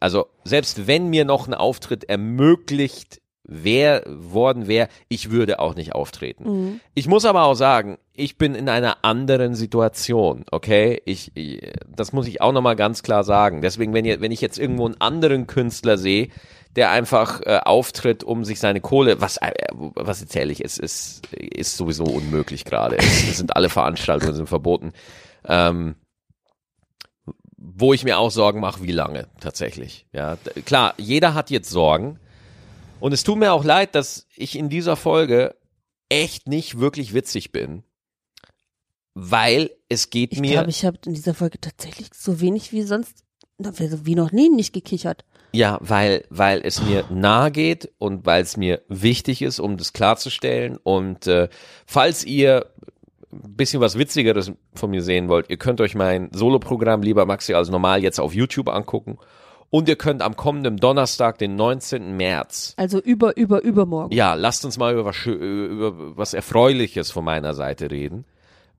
also 0.00 0.28
selbst 0.44 0.86
wenn 0.86 1.08
mir 1.08 1.26
noch 1.26 1.46
ein 1.46 1.52
Auftritt 1.52 2.04
ermöglicht 2.04 3.20
wär, 3.48 4.04
worden 4.06 4.68
wäre, 4.68 4.88
ich 5.08 5.30
würde 5.30 5.58
auch 5.58 5.74
nicht 5.74 5.94
auftreten. 5.94 6.44
Mhm. 6.44 6.80
Ich 6.94 7.08
muss 7.08 7.24
aber 7.24 7.44
auch 7.44 7.54
sagen, 7.54 7.98
ich 8.12 8.36
bin 8.36 8.54
in 8.54 8.68
einer 8.68 9.04
anderen 9.04 9.54
Situation, 9.54 10.44
okay? 10.50 11.00
Ich, 11.06 11.32
ich 11.34 11.72
das 11.88 12.12
muss 12.12 12.28
ich 12.28 12.40
auch 12.40 12.52
nochmal 12.52 12.76
ganz 12.76 13.02
klar 13.02 13.24
sagen. 13.24 13.62
Deswegen, 13.62 13.94
wenn, 13.94 14.04
ihr, 14.04 14.20
wenn 14.20 14.32
ich 14.32 14.40
jetzt 14.40 14.58
irgendwo 14.58 14.86
einen 14.86 15.00
anderen 15.00 15.46
Künstler 15.46 15.96
sehe, 15.96 16.28
der 16.76 16.90
einfach 16.90 17.40
äh, 17.40 17.60
auftritt, 17.64 18.22
um 18.22 18.44
sich 18.44 18.60
seine 18.60 18.80
Kohle, 18.80 19.20
was, 19.20 19.38
äh, 19.38 19.52
was 19.72 20.20
erzähle 20.20 20.52
ich, 20.52 20.62
es 20.62 20.78
ist, 20.78 21.26
ist 21.32 21.76
sowieso 21.76 22.04
unmöglich 22.04 22.64
gerade. 22.64 22.98
Es, 22.98 23.28
es 23.28 23.38
sind 23.38 23.56
alle 23.56 23.70
Veranstaltungen 23.70 24.34
sind 24.34 24.48
verboten. 24.48 24.92
Ähm, 25.46 25.94
wo 27.56 27.92
ich 27.92 28.04
mir 28.04 28.18
auch 28.18 28.30
Sorgen 28.30 28.60
mache, 28.60 28.82
wie 28.82 28.92
lange 28.92 29.26
tatsächlich. 29.40 30.06
Ja, 30.12 30.36
klar, 30.64 30.94
jeder 30.98 31.34
hat 31.34 31.50
jetzt 31.50 31.70
Sorgen. 31.70 32.20
Und 33.00 33.12
es 33.12 33.22
tut 33.22 33.38
mir 33.38 33.52
auch 33.52 33.64
leid, 33.64 33.94
dass 33.94 34.26
ich 34.36 34.56
in 34.56 34.68
dieser 34.68 34.96
Folge 34.96 35.54
echt 36.08 36.48
nicht 36.48 36.78
wirklich 36.78 37.14
witzig 37.14 37.52
bin, 37.52 37.84
weil 39.14 39.70
es 39.88 40.10
geht 40.10 40.32
Ich 40.32 40.40
mir 40.40 40.52
glaube, 40.52 40.70
ich 40.70 40.84
habe 40.84 40.98
in 41.06 41.14
dieser 41.14 41.34
Folge 41.34 41.60
tatsächlich 41.60 42.08
so 42.14 42.40
wenig 42.40 42.72
wie 42.72 42.82
sonst, 42.82 43.24
na, 43.58 43.72
wie 43.76 44.14
noch 44.14 44.32
nie 44.32 44.48
nicht 44.48 44.72
gekichert. 44.72 45.24
ja, 45.52 45.78
weil 45.80 46.24
weil 46.30 46.60
es 46.64 46.82
mir 46.82 47.04
nahe 47.10 47.50
geht 47.50 47.90
und 47.98 48.26
weil 48.26 48.42
es 48.42 48.56
mir 48.56 48.82
wichtig 48.88 49.42
ist, 49.42 49.58
um 49.60 49.76
das 49.76 49.92
klarzustellen. 49.92 50.76
Und 50.82 51.26
äh, 51.26 51.48
falls 51.86 52.24
ihr 52.24 52.66
ein 53.32 53.56
bisschen 53.56 53.80
was 53.80 53.98
Witzigeres 53.98 54.52
von 54.74 54.90
mir 54.90 55.02
sehen 55.02 55.28
wollt, 55.28 55.50
ihr 55.50 55.58
könnt 55.58 55.80
euch 55.80 55.94
mein 55.94 56.30
Soloprogramm 56.32 57.02
lieber 57.02 57.26
Maxi 57.26 57.54
als 57.54 57.68
normal 57.70 58.02
jetzt 58.02 58.20
auf 58.20 58.34
YouTube 58.34 58.68
angucken. 58.68 59.18
Und 59.70 59.88
ihr 59.88 59.96
könnt 59.96 60.22
am 60.22 60.34
kommenden 60.36 60.78
Donnerstag, 60.78 61.36
den 61.38 61.54
19. 61.56 62.16
März, 62.16 62.72
Also 62.78 62.98
über, 63.00 63.36
über, 63.36 63.62
übermorgen. 63.62 64.14
Ja, 64.14 64.34
lasst 64.34 64.64
uns 64.64 64.78
mal 64.78 64.94
über 64.94 65.04
was, 65.04 65.26
über 65.26 66.16
was 66.16 66.32
Erfreuliches 66.32 67.10
von 67.10 67.24
meiner 67.24 67.52
Seite 67.54 67.90
reden. 67.90 68.24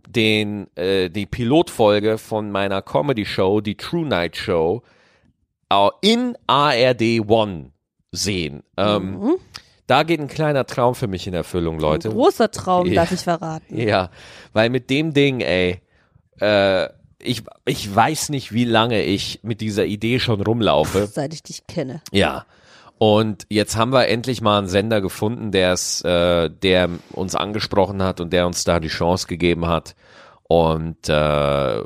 Den, 0.07 0.67
äh, 0.75 1.09
die 1.09 1.27
Pilotfolge 1.27 2.17
von 2.17 2.51
meiner 2.51 2.81
Comedy-Show, 2.81 3.61
die 3.61 3.75
True 3.75 4.07
Night 4.07 4.35
Show, 4.37 4.81
in 6.01 6.35
ARD 6.47 7.19
One 7.27 7.71
sehen. 8.11 8.63
Ähm, 8.77 9.11
Mhm. 9.19 9.35
Da 9.85 10.03
geht 10.03 10.19
ein 10.19 10.27
kleiner 10.27 10.65
Traum 10.67 10.93
für 10.95 11.07
mich 11.07 11.25
in 11.27 11.33
Erfüllung, 11.33 11.79
Leute. 11.79 12.09
Ein 12.09 12.13
großer 12.15 12.51
Traum, 12.51 12.85
Ja. 12.87 13.01
darf 13.01 13.11
ich 13.11 13.21
verraten. 13.21 13.75
Ja, 13.77 14.09
weil 14.53 14.69
mit 14.69 14.89
dem 14.91 15.13
Ding, 15.13 15.41
ey, 15.41 15.81
äh, 16.39 16.87
ich, 17.21 17.43
ich 17.65 17.93
weiß 17.93 18.29
nicht, 18.29 18.53
wie 18.53 18.65
lange 18.65 19.03
ich 19.03 19.39
mit 19.43 19.61
dieser 19.61 19.85
Idee 19.85 20.19
schon 20.19 20.41
rumlaufe. 20.41 21.07
Seit 21.07 21.33
ich 21.33 21.43
dich 21.43 21.67
kenne. 21.67 22.01
Ja. 22.11 22.45
Und 22.97 23.45
jetzt 23.49 23.77
haben 23.77 23.93
wir 23.93 24.07
endlich 24.07 24.41
mal 24.41 24.57
einen 24.57 24.67
Sender 24.67 24.99
gefunden, 24.99 25.51
der 25.51 25.71
es, 25.71 26.01
äh, 26.01 26.49
der 26.49 26.89
uns 27.11 27.35
angesprochen 27.35 28.03
hat 28.03 28.19
und 28.19 28.33
der 28.33 28.45
uns 28.45 28.65
da 28.65 28.79
die 28.81 28.89
Chance 28.89 29.27
gegeben 29.27 29.67
hat 29.67 29.95
und 30.49 31.07
äh, 31.07 31.83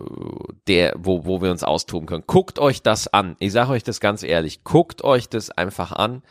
der, 0.68 0.94
wo, 0.98 1.26
wo 1.26 1.42
wir 1.42 1.52
uns 1.52 1.64
austoben 1.64 2.08
können. 2.08 2.24
Guckt 2.26 2.58
euch 2.60 2.82
das 2.82 3.14
an. 3.14 3.36
Ich 3.40 3.52
sage 3.52 3.72
euch 3.72 3.84
das 3.84 4.00
ganz 4.00 4.24
ehrlich. 4.24 4.64
Guckt 4.64 5.04
euch 5.04 5.30
das 5.30 5.52
einfach 5.52 5.92
an. 5.92 6.24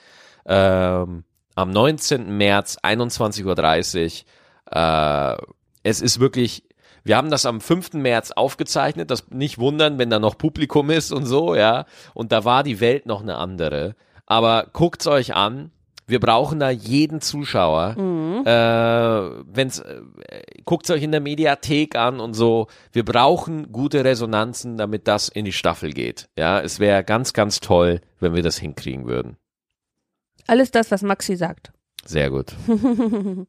Ähm, 0.47 1.25
am 1.55 1.71
19. 1.71 2.37
März, 2.37 2.79
21.30 2.83 4.25
Uhr. 4.73 4.75
Äh, 4.75 5.37
es 5.83 6.01
ist 6.01 6.21
wirklich, 6.21 6.65
wir 7.05 7.17
haben 7.17 7.31
das 7.31 7.47
am 7.47 7.61
5. 7.61 7.95
März 7.95 8.31
aufgezeichnet, 8.33 9.11
das 9.11 9.29
nicht 9.31 9.59
wundern, 9.59 9.99
wenn 9.99 10.11
da 10.11 10.19
noch 10.19 10.39
Publikum 10.39 10.91
ist 10.91 11.13
und 11.13 11.27
so, 11.27 11.55
ja. 11.55 11.87
Und 12.15 12.33
da 12.33 12.45
war 12.45 12.63
die 12.63 12.81
Welt 12.81 13.07
noch 13.07 13.23
eine 13.23 13.37
andere. 13.37 13.95
Aber 14.27 14.67
guckt's 14.73 15.07
euch 15.07 15.35
an. 15.35 15.71
Wir 16.07 16.21
brauchen 16.21 16.59
da 16.59 16.71
jeden 16.71 17.21
Zuschauer. 17.21 17.97
Äh, 18.45 19.45
wenn's, 19.55 19.79
äh, 19.79 20.03
guckt's 20.65 20.91
euch 20.91 21.03
in 21.03 21.13
der 21.13 21.21
Mediathek 21.21 21.97
an 21.97 22.21
und 22.21 22.35
so. 22.35 22.67
Wir 22.93 23.05
brauchen 23.05 23.73
gute 23.73 24.05
Resonanzen, 24.05 24.77
damit 24.77 25.09
das 25.09 25.29
in 25.29 25.45
die 25.45 25.53
Staffel 25.53 25.93
geht. 25.93 26.29
Ja, 26.37 26.61
es 26.61 26.81
wäre 26.81 27.05
ganz, 27.05 27.33
ganz 27.33 27.61
toll, 27.61 28.01
wenn 28.21 28.35
wir 28.35 28.43
das 28.43 28.59
hinkriegen 28.59 29.07
würden. 29.07 29.37
Alles 30.47 30.71
das, 30.71 30.91
was 30.91 31.03
Maxi 31.03 31.37
sagt. 31.37 31.73
Sehr 32.05 32.31
gut. 32.31 32.53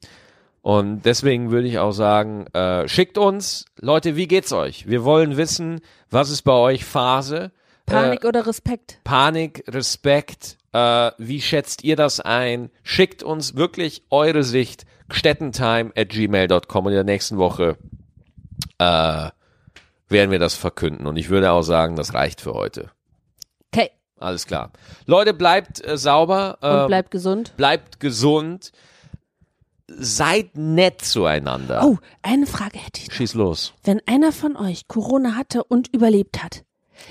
Und 0.63 1.01
deswegen 1.01 1.51
würde 1.51 1.67
ich 1.67 1.77
auch 1.77 1.91
sagen, 1.91 2.47
äh, 2.53 2.87
schickt 2.87 3.17
uns, 3.17 3.65
Leute, 3.81 4.15
wie 4.15 4.29
geht's 4.29 4.53
euch? 4.53 4.87
Wir 4.87 5.03
wollen 5.03 5.35
wissen, 5.35 5.81
was 6.09 6.29
ist 6.29 6.43
bei 6.43 6.53
euch 6.53 6.85
Phase? 6.85 7.51
Panik 7.85 8.23
oder 8.23 8.47
Respekt? 8.47 8.97
Panik, 9.03 9.65
Respekt. 9.67 10.57
Äh, 10.71 11.11
wie 11.17 11.41
schätzt 11.41 11.83
ihr 11.83 11.97
das 11.97 12.21
ein? 12.21 12.69
Schickt 12.81 13.23
uns 13.23 13.57
wirklich 13.57 14.03
eure 14.09 14.43
Sicht. 14.43 14.85
Stettentime 15.11 15.91
at 15.97 16.07
gmail.com 16.07 16.85
und 16.85 16.91
in 16.93 16.95
der 16.95 17.03
nächsten 17.03 17.37
Woche 17.37 17.77
äh, 18.77 19.29
werden 20.07 20.31
wir 20.31 20.39
das 20.39 20.55
verkünden. 20.55 21.07
Und 21.07 21.17
ich 21.17 21.29
würde 21.29 21.51
auch 21.51 21.63
sagen, 21.63 21.97
das 21.97 22.13
reicht 22.13 22.39
für 22.39 22.53
heute. 22.53 22.89
Okay. 23.73 23.91
Alles 24.17 24.47
klar. 24.47 24.71
Leute, 25.07 25.33
bleibt 25.33 25.85
äh, 25.85 25.97
sauber. 25.97 26.57
Und 26.61 26.69
ähm, 26.69 26.87
bleibt 26.87 27.11
gesund. 27.11 27.53
bleibt 27.57 27.99
gesund. 27.99 28.71
Seid 29.89 30.55
nett 30.57 31.01
zueinander. 31.01 31.83
Oh, 31.85 31.97
eine 32.21 32.45
Frage 32.47 32.77
hätte 32.79 33.01
ich 33.01 33.09
noch. 33.09 33.15
Schieß 33.15 33.33
los. 33.33 33.73
Wenn 33.83 34.01
einer 34.05 34.31
von 34.31 34.55
euch 34.55 34.87
Corona 34.87 35.35
hatte 35.35 35.63
und 35.63 35.93
überlebt 35.93 36.41
hat, 36.43 36.63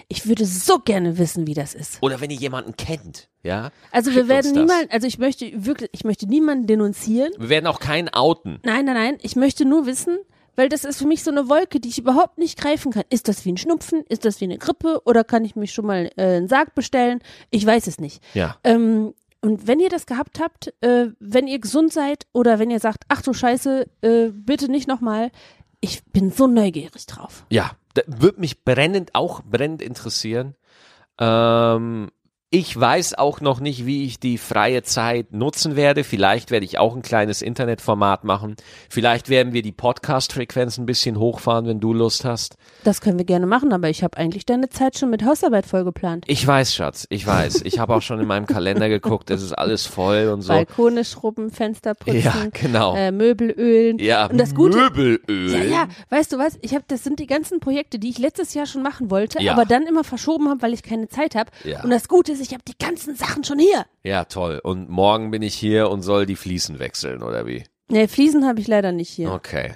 ich 0.09 0.27
würde 0.27 0.47
so 0.47 0.79
gerne 0.79 1.19
wissen, 1.19 1.47
wie 1.47 1.55
das 1.55 1.75
ist. 1.75 1.99
Oder 2.01 2.21
wenn 2.21 2.31
ihr 2.31 2.37
jemanden 2.39 2.77
kennt, 2.77 3.29
ja? 3.43 3.71
Also 3.91 4.11
wir 4.11 4.21
Schickt 4.21 4.29
werden 4.29 4.47
uns 4.47 4.55
das. 4.55 4.65
niemanden, 4.65 4.91
also 4.93 5.07
ich 5.07 5.19
möchte 5.19 5.65
wirklich, 5.67 5.91
ich 5.93 6.05
möchte 6.05 6.27
niemanden 6.27 6.67
denunzieren. 6.67 7.33
Wir 7.39 7.51
werden 7.51 7.67
auch 7.67 7.79
keinen 7.81 8.09
outen. 8.09 8.59
Nein, 8.63 8.87
nein, 8.87 8.95
nein. 8.95 9.19
Ich 9.21 9.37
möchte 9.37 9.67
nur 9.67 9.85
wissen, 9.85 10.19
weil 10.57 10.69
das 10.71 10.85
ist 10.85 10.99
für 10.99 11.07
mich 11.07 11.23
so 11.23 11.31
eine 11.31 11.49
Wolke, 11.51 11.79
die 11.81 11.89
ich 11.89 11.99
überhaupt 11.99 12.39
nicht 12.39 12.59
greifen 12.59 12.93
kann. 12.93 13.05
Ist 13.11 13.29
das 13.29 13.45
wie 13.45 13.53
ein 13.53 13.57
Schnupfen? 13.59 14.03
Ist 14.09 14.25
das 14.25 14.41
wie 14.41 14.45
eine 14.45 14.59
Grippe? 14.59 15.03
Oder 15.05 15.25
kann 15.25 15.45
ich 15.45 15.57
mich 15.57 15.73
schon 15.75 15.87
mal 15.87 16.11
äh, 16.17 16.37
einen 16.37 16.49
Sarg 16.49 16.75
bestellen? 16.75 17.21
Ich 17.51 17.67
weiß 17.67 17.87
es 17.87 17.99
nicht. 17.99 18.23
Ja. 18.35 18.57
Ähm, 18.65 19.13
und 19.43 19.67
wenn 19.67 19.81
ihr 19.81 19.89
das 19.89 20.07
gehabt 20.07 20.41
habt, 20.41 20.73
äh, 20.83 21.09
wenn 21.19 21.49
ihr 21.49 21.59
gesund 21.59 21.93
seid 21.93 22.27
oder 22.33 22.59
wenn 22.59 22.71
ihr 22.71 22.81
sagt, 22.81 23.05
ach 23.09 23.23
du 23.23 23.33
Scheiße, 23.35 23.89
äh, 24.01 24.29
bitte 24.33 24.71
nicht 24.71 24.87
nochmal, 24.87 25.31
ich 25.81 26.05
bin 26.07 26.31
so 26.31 26.47
neugierig 26.47 27.07
drauf. 27.07 27.45
Ja, 27.51 27.73
würde 28.07 28.41
mich 28.41 28.65
brennend, 28.65 29.15
auch 29.15 29.43
brennend 29.43 29.83
interessieren. 29.83 30.55
Ähm, 31.19 32.11
ich 32.55 32.79
weiß 32.79 33.15
auch 33.15 33.41
noch 33.41 33.61
nicht, 33.61 33.87
wie 33.87 34.05
ich 34.05 34.21
die 34.21 34.37
freie 34.37 34.83
Zeit 34.83 35.33
nutzen 35.33 35.75
werde. 35.75 36.05
Vielleicht 36.05 36.51
werde 36.51 36.67
ich 36.67 36.79
auch 36.79 36.95
ein 36.95 37.01
kleines 37.01 37.41
Internetformat 37.41 38.25
machen. 38.25 38.57
Vielleicht 38.91 39.31
werden 39.31 39.55
wir 39.55 39.63
die 39.63 39.73
Podcast-Frequenz 39.73 40.77
ein 40.77 40.85
bisschen 40.85 41.19
hochfahren, 41.19 41.65
wenn 41.67 41.81
du 41.81 41.95
Lust 41.95 42.27
hast. 42.27 42.57
Das 42.85 43.01
können 43.01 43.17
wir 43.17 43.25
gerne 43.25 43.47
machen, 43.47 43.73
aber 43.73 43.89
ich 43.89 44.03
habe 44.05 44.19
eigentlich 44.19 44.45
deine 44.45 44.69
Zeit 44.69 44.99
schon 44.99 45.09
mit 45.09 45.25
Hausarbeit 45.25 45.65
vollgeplant. 45.65 46.25
Ich 46.29 46.47
weiß, 46.47 46.75
Schatz, 46.75 47.07
ich 47.09 47.27
weiß. 47.27 47.63
Ich 47.65 47.79
habe 47.79 47.95
auch 47.95 48.03
schon 48.03 48.21
in 48.21 48.27
meinem 48.27 48.45
Kalender 48.47 48.91
geguckt, 48.91 49.31
es 49.31 49.43
ist 49.43 49.55
alles 49.55 49.87
voll 49.87 50.29
und 50.29 50.43
so. 50.43 50.53
Balkone 50.53 51.07
schrubben, 51.07 51.51
Fenster 51.51 51.95
putzen, 51.95 52.21
Ja, 52.21 52.35
genau. 52.53 52.95
äh, 52.95 53.13
Möbel 53.13 53.51
ölen. 53.51 53.99
ja, 53.99 54.27
und 54.27 54.37
das 54.37 54.55
Gute, 54.55 54.77
Möbelöl. 54.77 55.51
Ja, 55.55 55.63
ja, 55.65 55.89
weißt 56.11 56.31
du 56.35 56.37
was? 56.39 56.59
Ich 56.61 56.75
habe, 56.75 56.85
das 56.87 57.03
sind 57.03 57.19
die 57.19 57.27
ganzen 57.27 57.61
Projekte, 57.61 57.99
die 57.99 58.11
ich 58.11 58.19
letztes 58.19 58.53
Jahr 58.53 58.67
schon 58.67 58.83
machen 58.83 59.11
wollte, 59.11 59.43
Ja. 59.43 59.53
aber 59.55 59.65
dann 59.65 59.87
immer 59.87 60.05
verschoben 60.05 60.51
habe, 60.51 60.61
weil 60.61 60.75
ich 60.75 60.83
keine 60.83 61.09
Zeit 61.09 61.35
habe. 61.35 61.51
Ja. 61.65 61.83
Und 61.83 61.89
das 61.89 62.09
Gute 62.09 62.33
ist, 62.33 62.42
ich 62.43 62.53
habe 62.53 62.63
die 62.67 62.77
ganzen 62.79 63.15
Sachen 63.17 63.45
schon 63.45 63.59
hier. 63.59 63.87
Ja, 64.03 64.25
toll. 64.25 64.61
Und 64.63 64.89
morgen 64.89 65.31
bin 65.31 65.43
ich 65.43 65.55
hier 65.55 65.89
und 65.91 66.03
soll 66.03 66.27
die 66.27 66.37
Fliesen 66.37 66.79
wechseln, 66.79 67.23
oder 67.23 67.47
wie? 67.47 67.65
Nee, 67.89 68.09
Fliesen 68.09 68.47
habe 68.47 68.61
ich 68.61 68.69
leider 68.69 68.93
nicht 68.93 69.11
hier. 69.11 69.33
Okay. 69.33 69.75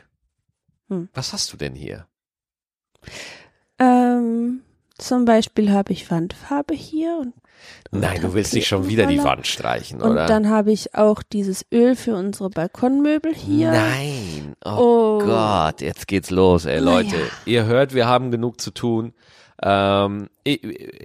Hm. 0.89 1.09
Was 1.15 1.33
hast 1.33 1.53
du 1.53 1.57
denn 1.57 1.75
hier? 1.75 2.07
Ähm, 3.79 4.63
zum 4.99 5.25
Beispiel 5.25 5.71
habe 5.73 5.93
ich 5.93 6.11
Wandfarbe 6.11 6.75
hier 6.75 7.19
und, 7.21 7.35
Nein, 7.91 8.21
du 8.23 8.35
willst 8.35 8.55
nicht 8.55 8.67
schon 8.69 8.89
wieder 8.89 9.07
die. 9.07 9.23
Wand 9.23 9.47
streichen, 9.47 10.01
und 10.03 10.13
oder? 10.13 10.27
dann 10.27 10.49
habe 10.49 10.73
ich 10.73 10.95
auch 10.95 11.23
dieses 11.23 11.65
Öl 11.73 11.97
für 11.97 12.15
unsere 12.15 12.51
Balkonmöbel 12.51 13.35
hier. 13.35 13.71
Nein. 13.73 14.55
Oh, 14.65 15.19
Oh. 15.19 15.19
Gott, 15.25 15.81
jetzt 15.81 16.07
geht's 16.07 16.31
los, 16.31 16.65
ey, 16.67 16.79
Leute. 16.79 17.11
Naja. 17.17 17.27
Ihr 17.47 17.65
hört, 17.65 17.95
wir 17.95 18.07
haben 18.07 18.31
genug 18.31 18.61
zu 18.61 18.71
tun. 18.71 19.13
Ähm, 19.63 20.29
ich, 20.45 20.61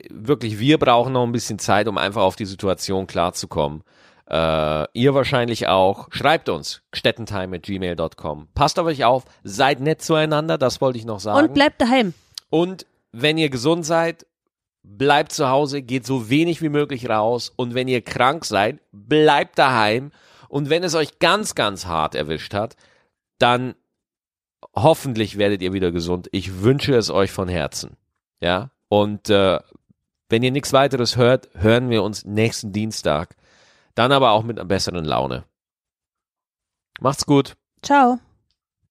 wirklich, 0.09 0.59
wir 0.59 0.77
brauchen 0.77 1.13
noch 1.13 1.23
ein 1.23 1.31
bisschen 1.31 1.59
Zeit, 1.59 1.87
um 1.87 1.97
einfach 1.97 2.21
auf 2.21 2.35
die 2.35 2.45
Situation 2.45 3.07
klarzukommen. 3.07 3.83
Äh, 4.29 4.87
ihr 4.93 5.13
wahrscheinlich 5.13 5.67
auch. 5.67 6.07
Schreibt 6.11 6.49
uns, 6.49 6.81
stettentime.gmail.com. 6.93 8.47
Passt 8.53 8.79
auf 8.79 8.87
euch 8.87 9.03
auf, 9.03 9.25
seid 9.43 9.79
nett 9.81 10.01
zueinander, 10.01 10.57
das 10.57 10.79
wollte 10.79 10.97
ich 10.97 11.05
noch 11.05 11.19
sagen. 11.19 11.47
Und 11.47 11.53
bleibt 11.53 11.81
daheim. 11.81 12.13
Und 12.49 12.85
wenn 13.11 13.37
ihr 13.37 13.49
gesund 13.49 13.85
seid, 13.85 14.25
bleibt 14.83 15.31
zu 15.31 15.49
Hause, 15.49 15.81
geht 15.81 16.05
so 16.05 16.29
wenig 16.29 16.61
wie 16.61 16.69
möglich 16.69 17.09
raus. 17.09 17.51
Und 17.55 17.75
wenn 17.75 17.87
ihr 17.87 18.01
krank 18.01 18.45
seid, 18.45 18.79
bleibt 18.91 19.59
daheim. 19.59 20.11
Und 20.47 20.69
wenn 20.69 20.83
es 20.83 20.95
euch 20.95 21.19
ganz, 21.19 21.55
ganz 21.55 21.85
hart 21.85 22.15
erwischt 22.15 22.53
hat, 22.53 22.75
dann 23.37 23.75
hoffentlich 24.75 25.37
werdet 25.37 25.61
ihr 25.61 25.73
wieder 25.73 25.91
gesund. 25.91 26.29
Ich 26.31 26.61
wünsche 26.61 26.95
es 26.95 27.09
euch 27.09 27.31
von 27.31 27.47
Herzen. 27.47 27.97
Ja. 28.41 28.71
Und 28.89 29.29
äh, 29.29 29.59
wenn 30.29 30.43
ihr 30.43 30.51
nichts 30.51 30.73
weiteres 30.73 31.15
hört, 31.15 31.49
hören 31.53 31.89
wir 31.89 32.03
uns 32.03 32.25
nächsten 32.25 32.73
Dienstag. 32.73 33.35
Dann 33.95 34.11
aber 34.11 34.31
auch 34.31 34.43
mit 34.43 34.59
einer 34.59 34.67
besseren 34.67 35.05
Laune. 35.05 35.43
Macht's 36.99 37.25
gut. 37.25 37.55
Ciao. 37.81 38.19